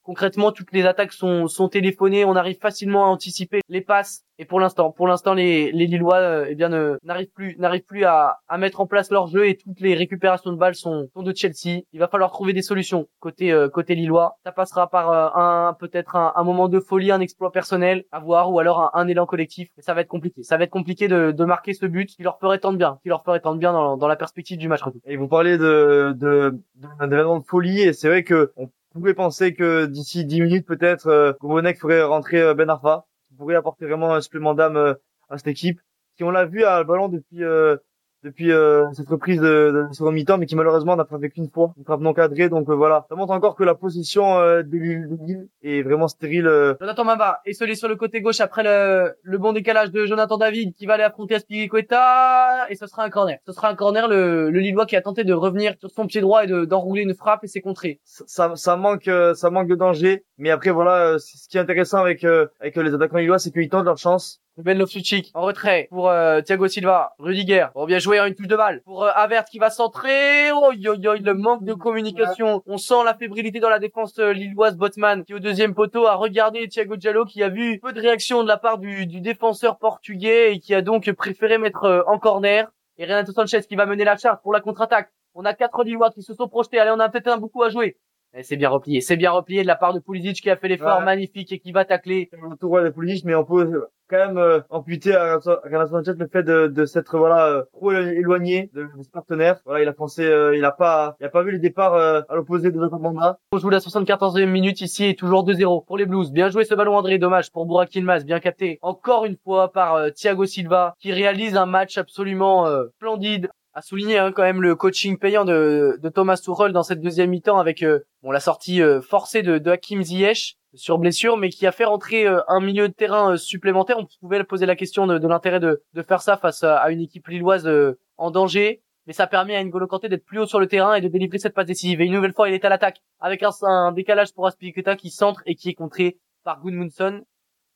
concrètement, 0.09 0.51
toutes 0.51 0.71
les 0.71 0.87
attaques 0.87 1.13
sont, 1.13 1.69
téléphonées. 1.71 2.25
On 2.25 2.35
arrive 2.35 2.57
facilement 2.57 3.05
à 3.05 3.09
anticiper 3.09 3.61
les 3.69 3.81
passes. 3.81 4.23
Et 4.39 4.45
pour 4.45 4.59
l'instant, 4.59 4.89
pour 4.91 5.07
l'instant, 5.07 5.35
les, 5.35 5.71
les 5.71 5.85
Lillois, 5.85 6.17
euh, 6.17 6.45
eh 6.49 6.55
bien, 6.55 6.69
n'arrivent 7.03 7.31
plus, 7.31 7.55
n'arrivent 7.59 7.85
plus 7.85 8.05
à, 8.05 8.39
mettre 8.57 8.79
en 8.79 8.87
place 8.87 9.11
leur 9.11 9.27
jeu 9.27 9.47
et 9.47 9.55
toutes 9.55 9.79
les 9.81 9.93
récupérations 9.93 10.51
de 10.51 10.57
balles 10.57 10.73
sont, 10.73 11.09
sont 11.13 11.21
de 11.21 11.31
Chelsea. 11.35 11.83
Il 11.93 11.99
va 11.99 12.07
falloir 12.07 12.31
trouver 12.31 12.53
des 12.53 12.63
solutions 12.63 13.07
côté 13.19 13.51
euh, 13.51 13.69
côté 13.69 13.93
Lillois. 13.93 14.37
Ça 14.43 14.51
passera 14.51 14.89
par 14.89 15.11
euh, 15.11 15.29
un 15.35 15.75
peut-être 15.79 16.15
un, 16.15 16.43
moment 16.43 16.69
de 16.69 16.79
folie, 16.79 17.11
un 17.11 17.19
exploit 17.19 17.51
personnel 17.51 18.05
à 18.11 18.19
voir, 18.19 18.51
ou 18.51 18.57
alors 18.57 18.89
un, 18.95 19.07
élan 19.07 19.27
collectif. 19.27 19.69
Mais 19.77 19.83
ça 19.83 19.93
va 19.93 20.01
être 20.01 20.07
compliqué. 20.07 20.41
Ça 20.41 20.57
va 20.57 20.63
être 20.63 20.71
compliqué 20.71 21.07
de, 21.07 21.43
marquer 21.43 21.73
ce 21.73 21.85
but 21.85 22.09
qui 22.09 22.23
leur 22.23 22.39
ferait 22.39 22.57
tant 22.57 22.71
de 22.71 22.77
bien, 22.77 22.97
qui 23.03 23.09
leur 23.09 23.23
ferait 23.23 23.41
tant 23.41 23.53
bien 23.53 23.73
dans, 23.73 24.07
la 24.07 24.15
perspective 24.15 24.57
du 24.57 24.69
match 24.69 24.81
Et 25.05 25.17
vous 25.17 25.27
parlez 25.27 25.59
de 25.59 26.15
de 26.17 26.57
de, 26.79 27.43
folie 27.45 27.81
et 27.81 27.93
c'est 27.93 28.07
vrai 28.07 28.23
que 28.23 28.51
pouvez 28.99 29.13
penser 29.13 29.53
que 29.53 29.85
d'ici 29.85 30.25
10 30.25 30.41
minutes 30.41 30.67
peut-être 30.67 31.07
euh, 31.07 31.33
ferait 31.75 32.03
rentrer 32.03 32.41
euh, 32.41 32.53
Ben 32.53 32.69
Arfa, 32.69 33.05
pourrait 33.39 33.55
apporter 33.55 33.85
vraiment 33.85 34.13
un 34.13 34.21
supplément 34.21 34.53
d'âme 34.53 34.77
euh, 34.77 34.93
à 35.29 35.37
cette 35.37 35.47
équipe. 35.47 35.79
Si 36.17 36.23
on 36.23 36.29
l'a 36.29 36.45
vu 36.45 36.63
à 36.63 36.83
ballon 36.83 37.07
depuis 37.07 37.43
euh, 37.43 37.77
depuis 38.23 38.51
euh, 38.51 38.85
cette 38.93 39.09
reprise 39.09 39.39
de, 39.39 39.87
de 39.89 39.93
second 39.93 40.11
mi-temps, 40.11 40.37
mais 40.37 40.45
qui 40.45 40.55
malheureusement 40.55 40.95
n'a 40.95 41.05
frappé 41.05 41.29
qu'une 41.29 41.49
fois, 41.49 41.73
une 41.77 41.83
frappe 41.83 42.01
non 42.01 42.13
cadrée. 42.13 42.49
Donc 42.49 42.69
euh, 42.69 42.75
voilà, 42.75 43.05
ça 43.09 43.15
montre 43.15 43.31
encore 43.31 43.55
que 43.55 43.63
la 43.63 43.75
position 43.75 44.37
euh, 44.37 44.63
de 44.63 44.77
Lille 44.77 45.47
est 45.63 45.81
vraiment 45.81 46.07
stérile. 46.07 46.47
Euh. 46.47 46.75
Jonathan 46.79 47.03
Mamba 47.05 47.39
est 47.45 47.53
sur 47.53 47.87
le 47.87 47.95
côté 47.95 48.21
gauche 48.21 48.41
après 48.41 48.63
le, 48.63 49.13
le 49.23 49.37
bon 49.37 49.53
décalage 49.53 49.91
de 49.91 50.05
Jonathan 50.05 50.37
David 50.37 50.73
qui 50.75 50.85
va 50.85 50.95
aller 50.95 51.03
affronter 51.03 51.35
Aspilicueta 51.35 52.69
et 52.69 52.75
ce 52.75 52.87
sera 52.87 53.03
un 53.03 53.09
corner. 53.09 53.39
Ce 53.45 53.53
sera 53.53 53.69
un 53.69 53.75
corner, 53.75 54.07
le, 54.07 54.49
le 54.49 54.59
Lillois 54.59 54.85
qui 54.85 54.95
a 54.95 55.01
tenté 55.01 55.23
de 55.23 55.33
revenir 55.33 55.73
sur 55.79 55.89
son 55.89 56.05
pied 56.07 56.21
droit 56.21 56.43
et 56.43 56.47
d'enrouler 56.47 57.03
une 57.03 57.13
frappe 57.13 57.43
et 57.43 57.47
c'est 57.47 57.61
contré. 57.61 57.99
Ça, 58.03 58.53
ça, 58.55 58.75
manque 58.75 59.09
ça 59.35 59.49
manque 59.49 59.67
de 59.67 59.75
danger, 59.75 60.25
mais 60.37 60.49
après 60.49 60.71
voilà, 60.71 61.17
ce 61.19 61.47
qui 61.47 61.57
est 61.57 61.61
intéressant 61.61 61.99
avec 61.99 62.23
avec 62.23 62.75
les 62.75 62.93
attaquants 62.93 63.17
lillois, 63.17 63.39
c'est 63.39 63.51
qu'ils 63.51 63.69
tentent 63.69 63.85
leur 63.85 63.97
chance 63.97 64.41
Ben 64.61 64.77
Loftuchik 64.77 65.31
en 65.35 65.41
retrait 65.41 65.87
pour 65.89 66.09
euh, 66.09 66.41
Thiago 66.41 66.67
Silva, 66.67 67.13
Rudiger. 67.17 67.67
Bon 67.75 67.85
bien 67.85 67.97
joué, 67.99 68.19
hein, 68.19 68.25
une 68.25 68.35
touche 68.35 68.47
de 68.47 68.57
balle 68.57 68.81
pour 68.83 69.05
euh, 69.05 69.11
Avert 69.15 69.45
qui 69.45 69.57
va 69.57 69.69
centrer. 69.69 70.51
Oh 70.51 70.73
yo 70.73 70.95
yo, 70.95 71.13
le 71.15 71.33
manque 71.33 71.63
de 71.63 71.73
communication. 71.73 72.61
On 72.65 72.77
sent 72.77 73.05
la 73.05 73.13
fébrilité 73.13 73.61
dans 73.61 73.69
la 73.69 73.79
défense 73.79 74.19
euh, 74.19 74.33
lilloise. 74.33 74.75
Botman 74.75 75.23
qui 75.23 75.33
au 75.33 75.39
deuxième 75.39 75.73
poteau 75.73 76.07
a 76.07 76.15
regardé 76.15 76.67
Thiago 76.67 76.97
Diallo 76.97 77.23
qui 77.23 77.41
a 77.41 77.47
vu 77.47 77.79
peu 77.79 77.93
de 77.93 78.01
réaction 78.01 78.43
de 78.43 78.49
la 78.49 78.57
part 78.57 78.79
du, 78.79 79.07
du 79.07 79.21
défenseur 79.21 79.77
portugais 79.77 80.53
et 80.53 80.59
qui 80.59 80.75
a 80.75 80.81
donc 80.81 81.09
préféré 81.11 81.57
mettre 81.57 81.85
euh, 81.85 82.01
en 82.07 82.19
corner. 82.19 82.67
Et 82.97 83.05
Renato 83.05 83.31
Sanchez 83.31 83.61
qui 83.61 83.77
va 83.77 83.85
mener 83.85 84.03
la 84.03 84.17
charge 84.17 84.39
pour 84.43 84.51
la 84.51 84.59
contre-attaque. 84.59 85.09
On 85.35 85.45
a 85.45 85.53
quatre 85.53 85.85
Lillois 85.85 86.09
qui 86.09 86.21
se 86.21 86.33
sont 86.33 86.49
projetés. 86.49 86.79
Allez, 86.79 86.91
on 86.91 86.99
a 86.99 87.07
peut-être 87.07 87.29
un 87.29 87.37
beaucoup 87.37 87.63
à 87.63 87.69
jouer. 87.69 87.97
Eh, 88.35 88.43
c'est 88.43 88.57
bien 88.57 88.69
replié, 88.69 89.01
c'est 89.01 89.17
bien 89.17 89.31
replié 89.31 89.63
de 89.63 89.67
la 89.67 89.75
part 89.75 89.93
de 89.93 89.99
Pulisic 89.99 90.41
qui 90.41 90.49
a 90.49 90.55
fait 90.55 90.67
l'effort 90.67 91.01
magnifique 91.01 91.51
et 91.51 91.59
qui 91.59 91.71
va 91.71 91.83
tacler. 91.83 92.29
Le 92.31 92.55
tour 92.57 92.79
de 92.79 92.89
Pulisic, 92.89 93.25
mais 93.25 93.33
on 93.33 93.43
peut 93.43 93.87
quand 94.07 94.17
même 94.17 94.37
euh, 94.37 94.59
amputer 94.69 95.15
à 95.15 95.39
Sanchez 95.39 96.13
le 96.17 96.27
fait 96.27 96.43
de, 96.43 96.67
de 96.67 96.85
s'être 96.85 97.17
voilà 97.17 97.47
euh, 97.47 97.63
trop 97.73 97.91
éloigné 97.91 98.69
de, 98.73 98.83
de, 98.83 99.03
ses 99.03 99.09
partenaires. 99.09 99.59
Voilà, 99.65 99.83
il 99.83 99.87
a 99.87 99.93
pensé, 99.93 100.25
euh, 100.25 100.55
il 100.55 100.63
a 100.65 100.71
pas, 100.71 101.15
il 101.19 101.25
a 101.25 101.29
pas 101.29 101.43
vu 101.43 101.51
les 101.51 101.59
départs 101.59 101.93
euh, 101.95 102.21
à 102.29 102.35
l'opposé 102.35 102.71
des 102.71 102.79
autres 102.79 102.97
mandats. 102.99 103.39
On 103.51 103.57
joue 103.57 103.69
la 103.69 103.79
74e 103.79 104.45
minute 104.45 104.81
ici 104.81 105.05
et 105.05 105.15
toujours 105.15 105.45
2-0 105.47 105.85
pour 105.85 105.97
les 105.97 106.05
Blues. 106.05 106.31
Bien 106.31 106.49
joué 106.49 106.65
ce 106.65 106.75
ballon 106.75 106.95
André, 106.95 107.17
dommage 107.17 107.51
pour 107.51 107.65
Burak 107.65 107.93
Yilmaz, 107.95 108.25
bien 108.25 108.39
capté 108.39 108.79
encore 108.81 109.25
une 109.25 109.37
fois 109.43 109.71
par 109.71 110.11
Thiago 110.13 110.45
Silva 110.45 110.95
qui 110.99 111.11
réalise 111.11 111.55
un 111.55 111.65
match 111.65 111.97
absolument 111.97 112.67
splendide 112.95 113.49
à 113.73 113.81
souligner 113.81 114.17
hein, 114.17 114.31
quand 114.31 114.43
même 114.43 114.61
le 114.61 114.75
coaching 114.75 115.17
payant 115.17 115.45
de, 115.45 115.99
de 116.01 116.09
Thomas 116.09 116.37
Tuchel 116.37 116.73
dans 116.73 116.83
cette 116.83 117.01
deuxième 117.01 117.29
mi-temps 117.29 117.59
avec 117.59 117.83
euh, 117.83 117.99
bon 118.23 118.31
la 118.31 118.39
sortie 118.39 118.81
euh, 118.81 119.01
forcée 119.01 119.43
de, 119.43 119.57
de 119.57 119.71
Hakim 119.71 120.01
Ziyech 120.01 120.57
sur 120.75 120.99
blessure, 120.99 121.37
mais 121.37 121.49
qui 121.49 121.65
a 121.65 121.71
fait 121.71 121.85
rentrer 121.85 122.27
euh, 122.27 122.41
un 122.47 122.59
milieu 122.59 122.87
de 122.87 122.93
terrain 122.93 123.37
supplémentaire. 123.37 123.97
On 123.97 124.07
pouvait 124.19 124.43
poser 124.43 124.65
la 124.65 124.75
question 124.75 125.07
de, 125.07 125.17
de 125.17 125.27
l'intérêt 125.27 125.59
de, 125.59 125.83
de, 125.93 126.01
faire 126.01 126.21
ça 126.21 126.37
face 126.37 126.63
à, 126.63 126.89
une 126.91 127.01
équipe 127.01 127.27
lilloise 127.27 127.69
en 128.17 128.31
danger, 128.31 128.83
mais 129.07 129.13
ça 129.13 129.25
permet 129.25 129.55
à 129.55 129.63
N'Golo 129.63 129.87
Kanté 129.87 130.09
d'être 130.09 130.25
plus 130.25 130.39
haut 130.39 130.45
sur 130.45 130.59
le 130.59 130.67
terrain 130.67 130.93
et 130.93 131.01
de 131.01 131.07
délivrer 131.07 131.39
cette 131.39 131.55
passe 131.55 131.65
décisive. 131.65 132.01
Et 132.01 132.05
une 132.05 132.13
nouvelle 132.13 132.33
fois, 132.33 132.49
il 132.49 132.53
est 132.53 132.63
à 132.65 132.69
l'attaque 132.69 133.01
avec 133.19 133.41
un, 133.41 133.49
un 133.63 133.91
décalage 133.91 134.33
pour 134.33 134.45
Aspilicueta 134.45 134.95
qui 134.95 135.09
centre 135.09 135.41
et 135.45 135.55
qui 135.55 135.69
est 135.69 135.73
contré 135.73 136.19
par 136.43 136.61
Gudmundsson. 136.61 137.23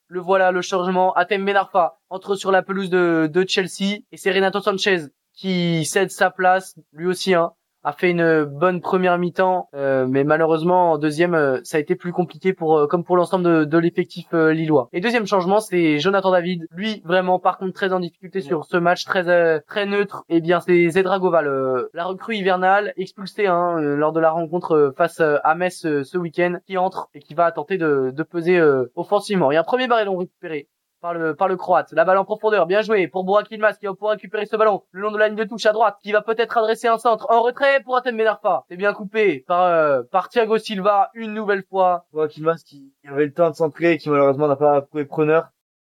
Le 0.07 0.19
voilà, 0.19 0.51
le 0.51 0.62
changement. 0.62 1.13
Atem 1.13 1.43
Benarfa 1.43 1.97
entre 2.09 2.35
sur 2.35 2.51
la 2.51 2.62
pelouse 2.62 2.91
de, 2.91 3.27
de 3.31 3.45
Chelsea 3.47 4.01
et 4.12 4.17
c'est 4.17 4.31
Renato 4.31 4.62
Sanchez 4.62 5.07
qui 5.33 5.85
cède 5.85 6.12
sa 6.12 6.29
place, 6.29 6.75
lui 6.91 7.07
aussi, 7.07 7.33
hein, 7.33 7.53
a 7.83 7.91
fait 7.91 8.11
une 8.11 8.45
bonne 8.45 8.81
première 8.81 9.17
mi-temps, 9.17 9.69
euh, 9.75 10.05
mais 10.07 10.23
malheureusement 10.23 10.93
en 10.93 10.97
deuxième, 10.97 11.33
euh, 11.35 11.59
ça 11.63 11.77
a 11.77 11.79
été 11.79 11.95
plus 11.95 12.13
compliqué 12.13 12.53
pour 12.53 12.77
euh, 12.77 12.87
comme 12.87 13.03
pour 13.03 13.17
l'ensemble 13.17 13.67
de, 13.67 13.77
l'effectif 13.77 14.31
lillois. 14.31 14.87
Et 14.93 15.01
deuxième 15.01 15.27
changement, 15.27 15.59
c'est 15.59 15.99
Jonathan 15.99 16.31
David, 16.31 16.65
lui 16.71 17.01
vraiment 17.03 17.39
par 17.39 17.57
contre 17.57 17.73
très 17.73 17.91
en 17.91 17.99
difficulté 17.99 18.39
sur 18.39 18.63
ce 18.63 18.77
match 18.77 19.03
très 19.03 19.59
très 19.61 19.85
neutre. 19.85 20.23
Et 20.29 20.37
eh 20.37 20.41
bien 20.41 20.61
c'est 20.61 20.89
Zedragova, 20.89 21.41
la 21.41 22.05
recrue 22.05 22.35
hivernale 22.35 22.93
expulsée 22.95 23.47
hein, 23.47 23.79
lors 23.79 24.13
de 24.13 24.21
la 24.21 24.31
rencontre 24.31 24.93
face 24.95 25.19
à 25.19 25.55
Metz 25.55 25.81
ce 25.81 26.17
week-end, 26.17 26.59
qui 26.65 26.77
entre 26.77 27.09
et 27.13 27.19
qui 27.19 27.33
va 27.33 27.51
tenter 27.51 27.77
de, 27.77 28.11
de 28.15 28.23
peser 28.23 28.61
offensivement. 28.95 29.51
Il 29.51 29.55
y 29.55 29.57
a 29.57 29.61
un 29.61 29.65
premier 29.65 29.87
ballon 29.87 30.17
récupéré 30.17 30.69
par 31.03 31.13
le 31.13 31.36
par 31.36 31.50
le 31.50 31.57
croate. 31.57 31.91
La 31.91 32.05
balle 32.05 32.17
en 32.17 32.24
profondeur, 32.24 32.65
bien 32.65 32.81
joué 32.81 33.10
pour 33.10 33.25
Burak 33.25 33.51
Yilmaz 33.51 33.77
qui 33.77 33.86
va 33.86 33.93
pouvoir 33.93 34.13
récupérer 34.13 34.45
ce 34.45 34.55
ballon 34.55 34.83
le 34.91 35.01
long 35.01 35.12
de 35.12 35.17
la 35.17 35.27
ligne 35.27 35.38
de 35.38 35.43
touche 35.43 35.65
à 35.65 35.74
droite, 35.74 35.98
qui 36.01 36.13
va 36.13 36.22
peut-être 36.22 36.57
adresser 36.57 36.88
un 36.88 36.98
centre 36.98 37.27
en 37.29 37.41
retrait 37.41 37.81
pour 37.83 37.98
Atem 37.98 38.15
Benarfa. 38.15 38.63
C'est 38.69 38.77
bien 38.77 38.93
coupé 38.93 39.43
par 39.45 39.65
euh, 39.65 40.01
par 40.10 40.29
Thiago 40.29 40.57
Silva 40.57 41.12
une 41.13 41.33
nouvelle 41.33 41.63
fois. 41.69 42.05
Burak 42.13 42.38
Yilmaz 42.38 42.63
qui 42.63 42.93
avait 43.05 43.25
le 43.25 43.33
temps 43.33 43.50
de 43.50 43.55
centrer 43.55 43.91
et 43.91 43.98
qui 43.98 44.10
malheureusement 44.10 44.48
n'a 44.48 44.55
pas 44.55 44.81
trouvé 44.81 45.03
preneur. 45.03 45.50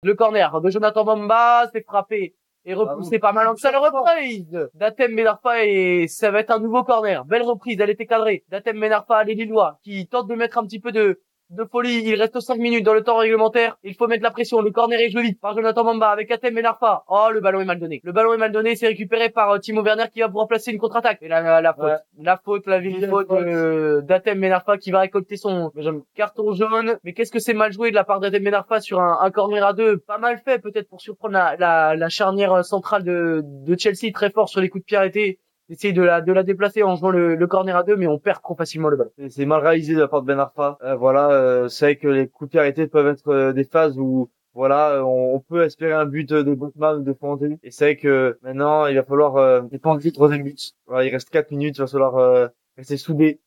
Le 0.02 0.14
corner 0.14 0.58
de 0.62 0.70
Jonathan 0.70 1.04
Bamba, 1.04 1.66
c'est 1.70 1.84
frappé 1.84 2.34
et 2.64 2.73
repoussé 2.73 3.18
par 3.18 3.34
Malang. 3.34 3.56
Ça 3.56 3.73
le 3.73 3.78
reprise 3.78 4.70
d'Atem 4.73 5.14
Benarfa 5.14 5.66
et 5.66 6.06
ça 6.08 6.30
va 6.30 6.40
être 6.40 6.50
un 6.50 6.61
nouveau 6.61 6.82
corner. 6.82 7.26
Belle 7.26 7.42
reprise, 7.42 7.78
elle 7.78 7.90
était 7.90 8.06
cadrée 8.06 8.42
d'Atem 8.49 8.80
Benarfa, 8.80 9.23
les 9.25 9.34
Lillois 9.34 9.78
qui 9.82 10.08
tentent 10.08 10.28
de 10.28 10.34
mettre 10.34 10.56
un 10.56 10.64
petit 10.64 10.80
peu 10.80 10.92
de 10.92 11.20
de 11.54 11.64
folie. 11.64 12.02
Il 12.04 12.20
reste 12.20 12.38
5 12.40 12.58
minutes 12.58 12.84
dans 12.84 12.94
le 12.94 13.02
temps 13.02 13.16
réglementaire. 13.16 13.76
Il 13.82 13.94
faut 13.94 14.06
mettre 14.06 14.23
la 14.23 14.30
pression. 14.30 14.61
Le 14.61 14.70
corner 14.70 14.99
est 15.00 15.11
joué 15.11 15.23
vite 15.23 15.40
par 15.40 15.54
Jonathan 15.54 15.84
Mamba 15.84 16.11
avec 16.11 16.30
Atem 16.30 16.54
Benarfa. 16.54 17.04
Oh, 17.08 17.28
le 17.32 17.40
ballon 17.40 17.61
est 17.61 17.64
mal 17.64 17.78
donné. 17.78 18.00
Le 18.04 18.12
ballon 18.12 18.34
est 18.34 18.38
mal 18.38 18.52
donné. 18.52 18.76
C'est 18.76 18.87
récupéré 18.87 19.30
par 19.30 19.50
euh, 19.50 19.58
Timo 19.58 19.82
Werner 19.82 20.04
qui 20.12 20.20
va 20.20 20.28
pouvoir 20.28 20.49
placer 20.49 20.73
une 20.73 20.78
contre-attaque. 20.78 21.18
Et 21.23 21.28
la, 21.28 21.61
la, 21.61 21.75
faute. 21.75 21.92
La 22.18 22.37
faute, 22.37 22.66
la 22.66 22.80
faute 23.08 23.30
euh, 23.30 24.00
d'Atem 24.02 24.40
Benarfa 24.40 24.78
qui 24.78 24.90
va 24.90 25.00
récolter 25.00 25.37
son 25.37 25.73
carton 26.14 26.52
jaune. 26.52 26.99
Mais 27.04 27.12
qu'est-ce 27.12 27.32
que 27.32 27.38
c'est 27.38 27.54
mal 27.54 27.73
joué 27.73 27.90
de 27.90 27.94
la 27.94 28.04
part 28.04 28.20
d'Atem 28.20 28.42
Benarfa 28.42 28.80
sur 28.80 29.00
un, 29.00 29.18
un, 29.20 29.30
corner 29.30 29.64
à 29.64 29.73
deux? 29.73 29.99
Pas 29.99 30.18
mal 30.18 30.38
fait 30.44 30.58
peut-être 30.58 30.88
pour 30.88 31.00
surprendre 31.00 31.34
la, 31.34 31.56
la, 31.56 31.96
la 31.96 32.08
charnière 32.08 32.64
centrale 32.64 33.04
de, 33.04 33.42
de 33.44 33.78
Chelsea 33.78 34.12
très 34.12 34.30
fort 34.30 34.49
sur 34.49 34.61
les 34.61 34.68
coups 34.68 34.82
de 34.82 34.87
pied 34.87 34.96
arrêtés 34.96 35.38
essayer 35.68 35.92
de 35.92 36.02
la 36.02 36.21
de 36.21 36.33
la 36.33 36.42
déplacer 36.42 36.83
en 36.83 36.97
jouant 36.97 37.11
le, 37.11 37.35
le, 37.35 37.47
corner 37.47 37.76
à 37.76 37.83
deux 37.83 37.97
mais 37.97 38.06
on 38.06 38.18
perd 38.18 38.42
trop 38.42 38.54
facilement 38.54 38.88
le 38.88 38.97
ballon. 38.97 39.11
C'est 39.28 39.47
mal 39.47 39.62
réalisé 39.62 39.94
de 39.94 40.00
la 40.00 40.09
part 40.09 40.23
de 40.23 40.26
Ben 40.26 40.38
Arfa. 40.38 40.78
Euh, 40.83 40.97
voilà, 40.97 41.30
euh, 41.30 41.68
c'est 41.68 41.87
vrai 41.87 41.97
que 41.97 42.09
les 42.09 42.28
coups 42.28 42.49
de 42.49 42.50
pied 42.52 42.61
arrêtés 42.61 42.87
peuvent 42.87 43.06
être 43.06 43.28
euh, 43.28 43.52
des 43.52 43.64
phases 43.64 43.99
où 43.99 44.30
voilà, 44.54 45.04
on, 45.04 45.40
peut 45.40 45.64
espérer 45.64 45.94
un 45.94 46.06
but 46.06 46.33
de 46.33 46.54
Botman 46.54 47.02
de 47.02 47.12
Fontaine. 47.12 47.59
Et 47.64 47.73
c'est 47.73 47.85
vrai 47.85 47.97
que 47.97 48.38
maintenant 48.42 48.87
il 48.87 48.94
va 48.94 49.02
falloir 49.02 49.37
euh, 49.37 49.62
dépendre 49.62 50.00
vite 50.00 50.14
troisième 50.14 50.44
but. 50.44 50.75
Voilà, 50.87 51.04
il 51.04 51.11
reste 51.11 51.30
quatre 51.30 51.50
minutes, 51.50 51.76
il 51.76 51.80
va 51.80 51.88
falloir 51.88 52.16
euh, 52.18 52.47
rester 52.76 52.97
soudé 52.97 53.40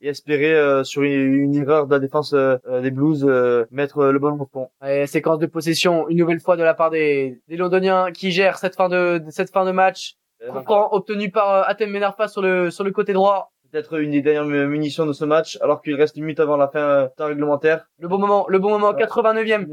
et 0.00 0.08
espérer 0.08 0.84
sur 0.84 1.02
une, 1.02 1.54
erreur 1.54 1.86
de 1.86 1.94
la 1.94 1.98
défense 1.98 2.34
des 2.34 2.90
Blues 2.90 3.24
mettre 3.70 4.04
le 4.04 4.18
ballon 4.18 4.38
au 4.40 4.46
fond. 4.46 4.68
Et 4.86 5.06
séquence 5.06 5.38
de 5.38 5.46
possession 5.46 6.08
une 6.08 6.18
nouvelle 6.18 6.40
fois 6.40 6.56
de 6.56 6.62
la 6.62 6.74
part 6.74 6.90
des, 6.90 7.40
des 7.48 7.56
Londoniens 7.56 8.10
qui 8.12 8.30
gèrent 8.30 8.58
cette 8.58 8.74
fin 8.74 8.90
de 8.90 9.22
cette 9.30 9.50
fin 9.50 9.64
de 9.64 9.70
match 9.70 10.16
Coup 10.52 10.74
obtenu 10.90 11.30
par 11.30 11.50
euh, 11.50 11.62
Atem 11.66 11.90
Menarfa 11.90 12.28
sur 12.28 12.42
le 12.42 12.70
sur 12.70 12.84
le 12.84 12.90
côté 12.90 13.12
droit 13.12 13.53
peut-être 13.74 13.98
une 13.98 14.12
des 14.12 14.22
dernières 14.22 14.44
munitions 14.68 15.04
de 15.04 15.12
ce 15.12 15.24
match, 15.24 15.58
alors 15.60 15.82
qu'il 15.82 15.96
reste 15.96 16.16
une 16.16 16.22
minute 16.22 16.38
avant 16.38 16.56
la 16.56 16.68
fin 16.68 16.78
euh, 16.78 17.08
temps 17.16 17.26
réglementaire. 17.26 17.86
Le 17.98 18.06
bon 18.06 18.18
moment, 18.18 18.46
le 18.48 18.60
bon 18.60 18.70
moment, 18.70 18.92
89e. 18.92 19.66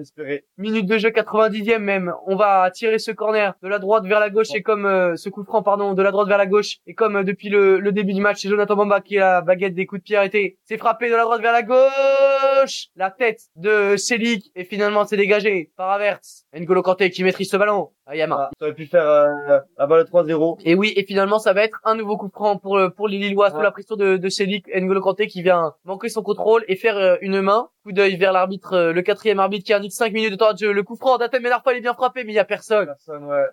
Minute 0.57 0.87
de 0.87 0.97
jeu, 0.97 1.09
90e 1.09 1.77
même. 1.77 2.11
On 2.25 2.35
va 2.35 2.71
tirer 2.71 2.97
ce 2.97 3.11
corner 3.11 3.53
de 3.61 3.67
la 3.67 3.77
droite 3.77 4.05
vers 4.05 4.19
la 4.19 4.31
gauche 4.31 4.47
et 4.55 4.63
comme 4.63 4.87
euh, 4.87 5.15
ce 5.17 5.29
coup 5.29 5.43
franc, 5.43 5.61
pardon, 5.61 5.93
de 5.93 6.01
la 6.01 6.09
droite 6.09 6.27
vers 6.27 6.39
la 6.39 6.47
gauche 6.47 6.77
et 6.87 6.95
comme 6.95 7.17
euh, 7.17 7.23
depuis 7.23 7.49
le, 7.49 7.79
le, 7.79 7.91
début 7.91 8.13
du 8.13 8.21
match, 8.21 8.41
c'est 8.41 8.49
Jonathan 8.49 8.75
Bamba 8.75 9.01
qui 9.01 9.19
a 9.19 9.33
la 9.33 9.41
baguette 9.41 9.75
des 9.75 9.85
coups 9.85 10.01
de 10.01 10.05
pied 10.05 10.17
arrêtés. 10.17 10.57
C'est 10.63 10.79
frappé 10.79 11.07
de 11.07 11.15
la 11.15 11.21
droite 11.21 11.41
vers 11.43 11.53
la 11.53 11.61
gauche. 11.61 12.87
La 12.95 13.11
tête 13.11 13.41
de 13.55 13.97
Selik 13.97 14.51
et 14.55 14.63
finalement 14.63 15.05
c'est 15.05 15.17
dégagé 15.17 15.71
par 15.77 15.91
Avertz. 15.91 16.45
N'Golo 16.53 16.81
Kanté 16.81 17.11
qui 17.11 17.23
maîtrise 17.23 17.51
ce 17.51 17.57
ballon. 17.57 17.91
Ayama. 18.07 18.35
Ah, 18.39 18.49
ça 18.59 18.65
aurait 18.65 18.75
pu 18.75 18.87
faire 18.87 19.05
la 19.05 19.87
balle 19.87 20.03
3-0. 20.03 20.59
Et 20.65 20.75
oui, 20.75 20.91
et 20.95 21.05
finalement 21.05 21.39
ça 21.39 21.53
va 21.53 21.63
être 21.63 21.79
un 21.83 21.95
nouveau 21.95 22.17
coup 22.17 22.29
franc 22.29 22.57
pour 22.57 22.79
pour 22.95 23.07
les 23.07 23.17
Lillois 23.19 23.51
sous 23.51 23.61
la 23.61 23.71
pression 23.71 23.90
de, 23.95 24.17
de 24.17 24.29
Célic 24.29 24.67
N'Golo 24.73 25.01
Kanté 25.01 25.27
qui 25.27 25.41
vient 25.41 25.73
manquer 25.85 26.09
son 26.09 26.21
contrôle 26.23 26.63
et 26.67 26.75
faire 26.75 26.97
euh, 26.97 27.17
une 27.21 27.41
main. 27.41 27.69
Coup 27.83 27.91
d'œil 27.91 28.15
vers 28.15 28.31
l'arbitre, 28.31 28.73
euh, 28.73 28.93
le 28.93 29.01
quatrième 29.01 29.39
arbitre 29.39 29.65
qui 29.65 29.73
indique 29.73 29.91
5 29.91 30.13
minutes 30.13 30.31
de 30.31 30.35
temps 30.35 30.53
de 30.53 30.57
jeu. 30.57 30.71
Le 30.71 30.83
coup 30.83 30.95
franc 30.95 31.17
d'Atem 31.17 31.41
Menarfa, 31.41 31.73
il 31.73 31.77
est 31.77 31.81
bien 31.81 31.95
frappé, 31.95 32.23
mais 32.23 32.31
il 32.31 32.35
y 32.35 32.39
a 32.39 32.45
personne. 32.45 32.93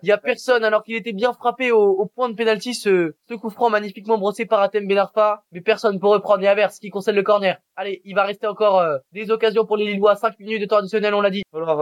Il 0.03 0.07
y 0.07 0.11
a 0.11 0.17
personne 0.17 0.63
alors 0.63 0.83
qu'il 0.83 0.95
était 0.95 1.13
bien 1.13 1.33
frappé 1.33 1.71
au, 1.71 2.05
point 2.13 2.29
de 2.29 2.35
pénalty. 2.35 2.75
Ce, 2.75 3.13
ce 3.27 3.33
coup 3.33 3.49
franc 3.49 3.69
magnifiquement 3.69 4.17
brossé 4.17 4.45
par 4.45 4.61
Atem 4.61 4.87
Benarfa, 4.87 5.43
mais 5.51 5.61
personne 5.61 5.99
pour 5.99 6.11
reprendre. 6.11 6.41
les 6.41 6.67
ce 6.69 6.79
qui 6.79 6.89
concerne 6.89 7.15
le 7.15 7.23
corner. 7.23 7.57
Allez, 7.75 8.01
il 8.05 8.13
va 8.13 8.23
rester 8.23 8.45
encore 8.45 8.79
euh, 8.79 8.97
des 9.13 9.31
occasions 9.31 9.65
pour 9.65 9.77
les 9.77 9.85
Lillois. 9.85 10.15
5 10.15 10.39
minutes 10.39 10.61
de 10.61 10.67
temps 10.67 10.77
additionnel, 10.77 11.13
on 11.15 11.21
l'a 11.21 11.31
dit. 11.31 11.43
Alors 11.53 11.77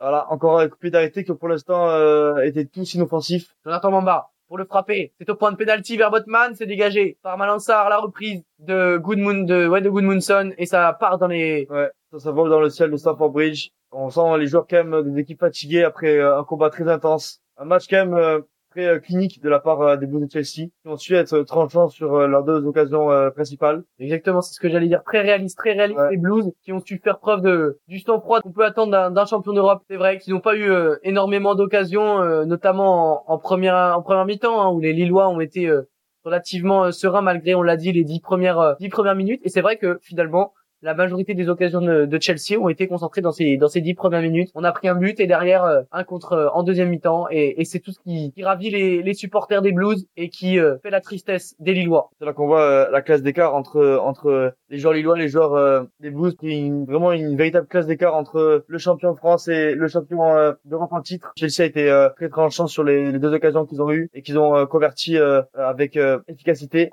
voilà, 0.00 0.26
encore 0.30 0.60
un 0.60 0.68
coup 0.68 0.88
d'arrêté 0.88 1.24
que 1.24 1.32
pour 1.32 1.48
l'instant 1.48 2.40
était 2.40 2.64
tous 2.64 2.94
inoffensif. 2.94 3.54
Jonathan 3.64 3.90
Mamba 3.90 4.30
pour 4.48 4.58
le 4.58 4.64
frapper. 4.64 5.12
C'est 5.18 5.30
au 5.30 5.34
point 5.34 5.52
de 5.52 5.56
pénalty 5.56 5.96
vers 5.96 6.10
Botman, 6.10 6.54
c'est 6.54 6.66
dégagé 6.66 7.18
par 7.22 7.36
Malansar, 7.38 7.88
la 7.88 7.98
reprise 7.98 8.42
de 8.58 8.96
Goodmoon, 8.96 9.44
de, 9.44 9.66
ouais, 9.66 9.80
de 9.80 10.54
et 10.58 10.66
ça 10.66 10.92
part 10.98 11.18
dans 11.18 11.26
les... 11.26 11.66
Ouais, 11.70 11.90
ça, 12.12 12.18
ça 12.18 12.30
vole 12.30 12.50
dans 12.50 12.60
le 12.60 12.70
ciel 12.70 12.90
de 12.90 12.96
Stamford 12.96 13.30
Bridge. 13.30 13.68
On 13.92 14.10
sent 14.10 14.38
les 14.38 14.46
joueurs 14.46 14.66
quand 14.68 14.84
même 14.84 15.10
des 15.10 15.20
équipes 15.20 15.40
fatiguées 15.40 15.84
après 15.84 16.18
euh, 16.18 16.38
un 16.38 16.44
combat 16.44 16.70
très 16.70 16.88
intense. 16.88 17.40
Un 17.56 17.64
match 17.64 17.86
quand 17.88 18.06
même 18.06 18.42
euh, 18.78 18.96
euh, 18.96 18.98
clinique 18.98 19.42
de 19.42 19.48
la 19.48 19.60
part 19.60 19.80
euh, 19.82 19.96
des 19.96 20.06
Blues 20.06 20.26
de 20.26 20.30
Chelsea, 20.30 20.68
qui 20.82 20.88
ont 20.88 20.96
su 20.96 21.14
être 21.14 21.40
tranchants 21.42 21.88
sur 21.88 22.14
euh, 22.14 22.26
leurs 22.26 22.44
deux 22.44 22.64
occasions 22.64 23.08
principales. 23.34 23.82
Exactement, 23.98 24.40
c'est 24.40 24.54
ce 24.54 24.60
que 24.60 24.68
j'allais 24.68 24.88
dire. 24.88 25.02
Très 25.04 25.20
réaliste, 25.20 25.58
très 25.58 25.72
réaliste 25.72 26.00
les 26.10 26.16
Blues, 26.16 26.52
qui 26.62 26.72
ont 26.72 26.80
su 26.80 26.98
faire 26.98 27.18
preuve 27.18 27.42
de 27.42 27.78
du 27.88 27.98
sang-froid 28.00 28.40
qu'on 28.40 28.52
peut 28.52 28.64
attendre 28.64 29.10
d'un 29.10 29.24
champion 29.24 29.52
d'Europe. 29.52 29.82
C'est 29.88 29.96
vrai 29.96 30.18
qu'ils 30.18 30.34
n'ont 30.34 30.40
pas 30.40 30.56
eu 30.56 30.70
énormément 31.02 31.54
d'occasions, 31.54 32.44
notamment 32.44 33.30
en, 33.30 33.38
première 33.38 33.94
en 33.96 34.02
première 34.02 34.24
mi-temps, 34.24 34.60
hein, 34.60 34.70
où 34.72 34.80
les 34.80 34.92
Lillois 34.92 35.28
ont 35.28 35.40
été 35.40 35.70
relativement 36.24 36.90
sereins 36.92 37.22
malgré, 37.22 37.54
on 37.54 37.62
l'a 37.62 37.76
dit, 37.76 37.92
les 37.92 38.04
dix 38.04 38.20
premières 38.20 38.76
dix 38.80 38.88
premières 38.88 39.14
minutes. 39.14 39.40
Et 39.44 39.48
c'est 39.48 39.60
vrai 39.60 39.76
que 39.76 39.98
finalement, 40.02 40.52
la 40.86 40.94
majorité 40.94 41.34
des 41.34 41.48
occasions 41.48 41.80
de, 41.80 42.18
Chelsea 42.20 42.58
ont 42.58 42.68
été 42.68 42.86
concentrées 42.86 43.20
dans 43.20 43.32
ces 43.32 43.80
dix 43.80 43.94
premières 43.94 44.22
minutes. 44.22 44.50
On 44.54 44.62
a 44.62 44.70
pris 44.70 44.86
un 44.88 44.94
but 44.94 45.18
et 45.18 45.26
derrière 45.26 45.64
euh, 45.64 45.82
un 45.90 46.04
contre 46.04 46.32
euh, 46.32 46.48
en 46.54 46.62
deuxième 46.62 46.90
mi-temps 46.90 47.26
et, 47.30 47.64
c'est 47.64 47.80
tout 47.80 47.90
ce 47.90 47.98
qui, 47.98 48.32
ravit 48.40 48.70
les, 48.70 49.14
supporters 49.14 49.62
des 49.62 49.72
Blues 49.72 50.06
et 50.16 50.28
qui 50.28 50.60
euh, 50.60 50.76
fait 50.78 50.90
la 50.90 51.00
tristesse 51.00 51.56
des 51.58 51.74
Lillois. 51.74 52.10
C'est 52.18 52.24
là 52.24 52.32
qu'on 52.32 52.46
voit 52.46 52.88
la 52.90 53.02
classe 53.02 53.22
d'écart 53.22 53.54
entre 53.56 54.54
les 54.70 54.78
joueurs 54.78 54.94
lillois, 54.94 55.18
les 55.18 55.28
joueurs 55.28 55.86
des 55.98 56.10
Blues, 56.10 56.36
qui 56.36 56.70
vraiment 56.86 57.10
une 57.12 57.36
véritable 57.36 57.66
classe 57.66 57.86
d'écart 57.86 58.14
entre 58.14 58.64
le 58.66 58.78
champion 58.78 59.10
de 59.10 59.16
France 59.16 59.48
et 59.48 59.74
le 59.74 59.88
champion 59.88 60.54
d'Europe 60.64 60.92
en 60.92 61.00
titre. 61.00 61.32
Chelsea 61.36 61.62
a 61.62 61.64
été 61.64 62.08
très 62.14 62.28
tranchant 62.28 62.68
sur 62.68 62.84
les, 62.84 63.10
les, 63.10 63.18
deux 63.18 63.32
occasions 63.34 63.66
qu'ils 63.66 63.82
ont 63.82 63.90
eues 63.90 64.08
et 64.14 64.22
qu'ils 64.22 64.38
ont 64.38 64.66
converti 64.66 65.18
avec 65.54 65.98
efficacité. 66.28 66.90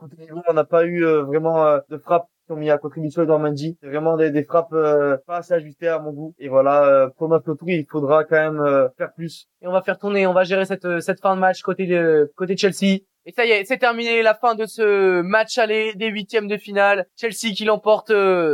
On 0.48 0.54
n'a 0.54 0.64
pas 0.64 0.86
eu 0.86 1.04
vraiment 1.04 1.78
de 1.90 1.98
frappe 1.98 2.28
qui 2.46 2.52
ont 2.52 2.56
mis 2.56 2.70
à 2.70 2.78
contribution 2.78 3.26
Dormandi. 3.26 3.78
C'est 3.82 3.88
vraiment 3.88 4.18
des, 4.18 4.44
frappes 4.44 4.74
euh, 4.74 5.18
pas 5.26 5.38
assez 5.38 5.54
ajustées 5.54 5.88
à 5.88 6.00
mon 6.00 6.12
goût. 6.12 6.36
Et 6.40 6.50
voilà, 6.50 6.86
euh, 6.86 7.10
pour 7.18 7.30
notre 7.30 7.54
tour, 7.54 7.70
il 7.70 7.86
faudra 7.90 8.24
quand 8.24 8.36
même 8.36 8.60
euh, 8.60 8.88
faire 8.98 9.14
plus. 9.14 9.48
Et 9.62 9.68
on 9.68 9.72
va 9.72 9.82
faire 9.82 9.98
tourner, 9.98 10.28
on 10.28 10.34
va 10.34 10.44
gérer 10.44 10.66
cette 10.66 11.00
cette 11.00 11.22
fin 11.22 11.36
de 11.36 11.42
match 11.42 11.62
côté 11.62 11.86
de 11.86 12.32
côté 12.36 12.58
Chelsea. 12.58 13.00
Et 13.26 13.32
ça 13.32 13.46
y 13.46 13.52
est, 13.52 13.64
c'est 13.64 13.78
terminé 13.78 14.22
la 14.22 14.34
fin 14.34 14.54
de 14.54 14.66
ce 14.66 15.22
match 15.22 15.58
aller 15.58 15.94
des 15.96 16.08
huitièmes 16.08 16.48
de 16.48 16.58
finale. 16.58 17.06
Chelsea 17.16 17.54
qui 17.56 17.64
l'emporte 17.64 18.12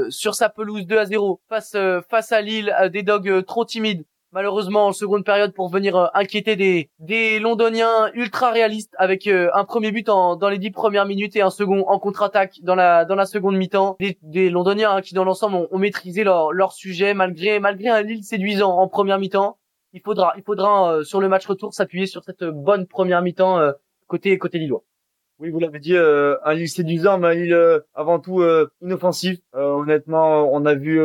sur 0.10 0.36
sa 0.36 0.50
pelouse 0.50 0.86
2 0.86 0.98
à 0.98 1.06
0 1.06 1.42
face 1.50 1.76
face 2.08 2.32
à 2.32 2.42
Lille, 2.42 2.76
des 2.92 3.02
dogs 3.02 3.44
trop 3.46 3.66
timides 3.66 4.04
malheureusement 4.32 4.88
en 4.88 4.94
seconde 4.94 5.24
période 5.24 5.54
pour 5.54 5.70
venir 5.70 5.96
euh, 5.96 6.08
inquiéter 6.14 6.56
des, 6.56 6.90
des 7.00 7.40
Londoniens 7.40 8.12
ultra 8.14 8.52
réalistes 8.52 8.94
avec 8.98 9.28
euh, 9.28 9.50
un 9.54 9.66
premier 9.66 9.92
but 9.92 10.10
en, 10.10 10.36
dans 10.36 10.50
les 10.50 10.58
dix 10.58 10.72
premières 10.72 11.06
minutes 11.06 11.36
et 11.36 11.42
un 11.42 11.50
second 11.50 11.86
en 11.88 12.00
contre-attaque 12.00 12.60
dans 12.62 12.76
la 12.76 13.06
dans 13.06 13.16
la 13.16 13.26
seconde 13.26 13.58
mi-temps. 13.58 13.98
Des, 14.00 14.18
des 14.22 14.50
Londoniens 14.50 14.92
hein, 14.92 15.02
qui 15.02 15.14
dans 15.14 15.24
l'ensemble 15.24 15.68
ont, 15.72 15.78
maîtrisé 15.78 16.24
leur, 16.24 16.52
leur 16.52 16.74
sujet 16.74 17.14
malgré 17.14 17.60
malgré 17.60 17.90
un 17.90 18.02
Lille 18.02 18.24
séduisant 18.24 18.78
en 18.78 18.88
première 18.88 19.20
mi-temps. 19.20 19.58
Il 19.94 20.02
faudra 20.02 20.34
il 20.38 20.44
faudra 20.44 20.94
euh, 20.94 21.04
sur 21.04 21.20
le 21.20 21.30
match 21.30 21.46
retour 21.48 21.74
s'appuyer 21.74 22.06
sur 22.06 22.24
cette 22.24 22.44
bonne 22.44 22.86
première 22.86 23.22
mi-temps 23.22 23.60
côté 24.08 24.38
côté 24.38 24.60
lillois. 24.60 24.84
Oui, 25.40 25.52
vous 25.52 25.60
l'avez 25.60 25.80
dit, 25.80 25.96
un 25.96 26.54
Lille 26.54 26.68
séduisant, 26.68 27.18
mais 27.18 27.28
un 27.28 27.34
Lille 27.34 27.82
avant 27.94 28.20
tout 28.20 28.44
inoffensif. 28.82 29.40
honnêtement, 29.54 30.54
on 30.54 30.66
a 30.66 30.74
vu 30.74 31.00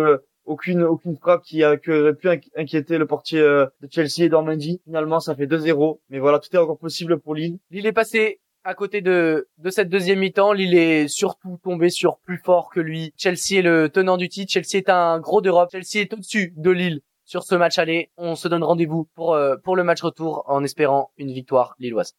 aucune 0.44 0.82
aucune 0.82 1.16
frappe 1.16 1.42
qui, 1.42 1.62
a, 1.62 1.76
aurait 1.88 2.14
pu 2.14 2.28
inquiéter 2.56 2.98
le 2.98 3.06
portier 3.06 3.40
euh, 3.40 3.66
de 3.80 3.88
Chelsea 3.90 4.24
et 4.24 4.28
Dormandy. 4.28 4.80
Finalement, 4.84 5.20
ça 5.20 5.34
fait 5.34 5.46
2-0. 5.46 6.00
Mais 6.10 6.18
voilà, 6.18 6.38
tout 6.38 6.54
est 6.54 6.58
encore 6.58 6.78
possible 6.78 7.18
pour 7.18 7.34
Lille. 7.34 7.58
Lille 7.70 7.86
est 7.86 7.92
passé 7.92 8.40
à 8.64 8.74
côté 8.74 9.02
de, 9.02 9.46
cette 9.70 9.88
deuxième 9.88 10.20
mi-temps. 10.20 10.52
Lille 10.52 10.74
est 10.74 11.08
surtout 11.08 11.58
tombé 11.62 11.90
sur 11.90 12.18
plus 12.18 12.38
fort 12.38 12.70
que 12.70 12.80
lui. 12.80 13.12
Chelsea 13.16 13.58
est 13.58 13.62
le 13.62 13.88
tenant 13.88 14.16
du 14.16 14.28
titre. 14.28 14.52
Chelsea 14.52 14.76
est 14.78 14.88
un 14.88 15.18
gros 15.20 15.40
d'Europe. 15.40 15.70
Chelsea 15.70 16.02
est 16.02 16.12
au-dessus 16.12 16.54
de 16.56 16.70
Lille 16.70 17.00
sur 17.24 17.42
ce 17.42 17.54
match 17.54 17.78
aller. 17.78 18.10
On 18.16 18.34
se 18.34 18.48
donne 18.48 18.64
rendez-vous 18.64 19.08
pour, 19.14 19.34
euh, 19.34 19.56
pour 19.62 19.76
le 19.76 19.84
match 19.84 20.02
retour 20.02 20.44
en 20.46 20.64
espérant 20.64 21.10
une 21.16 21.32
victoire 21.32 21.74
lilloise. 21.78 22.14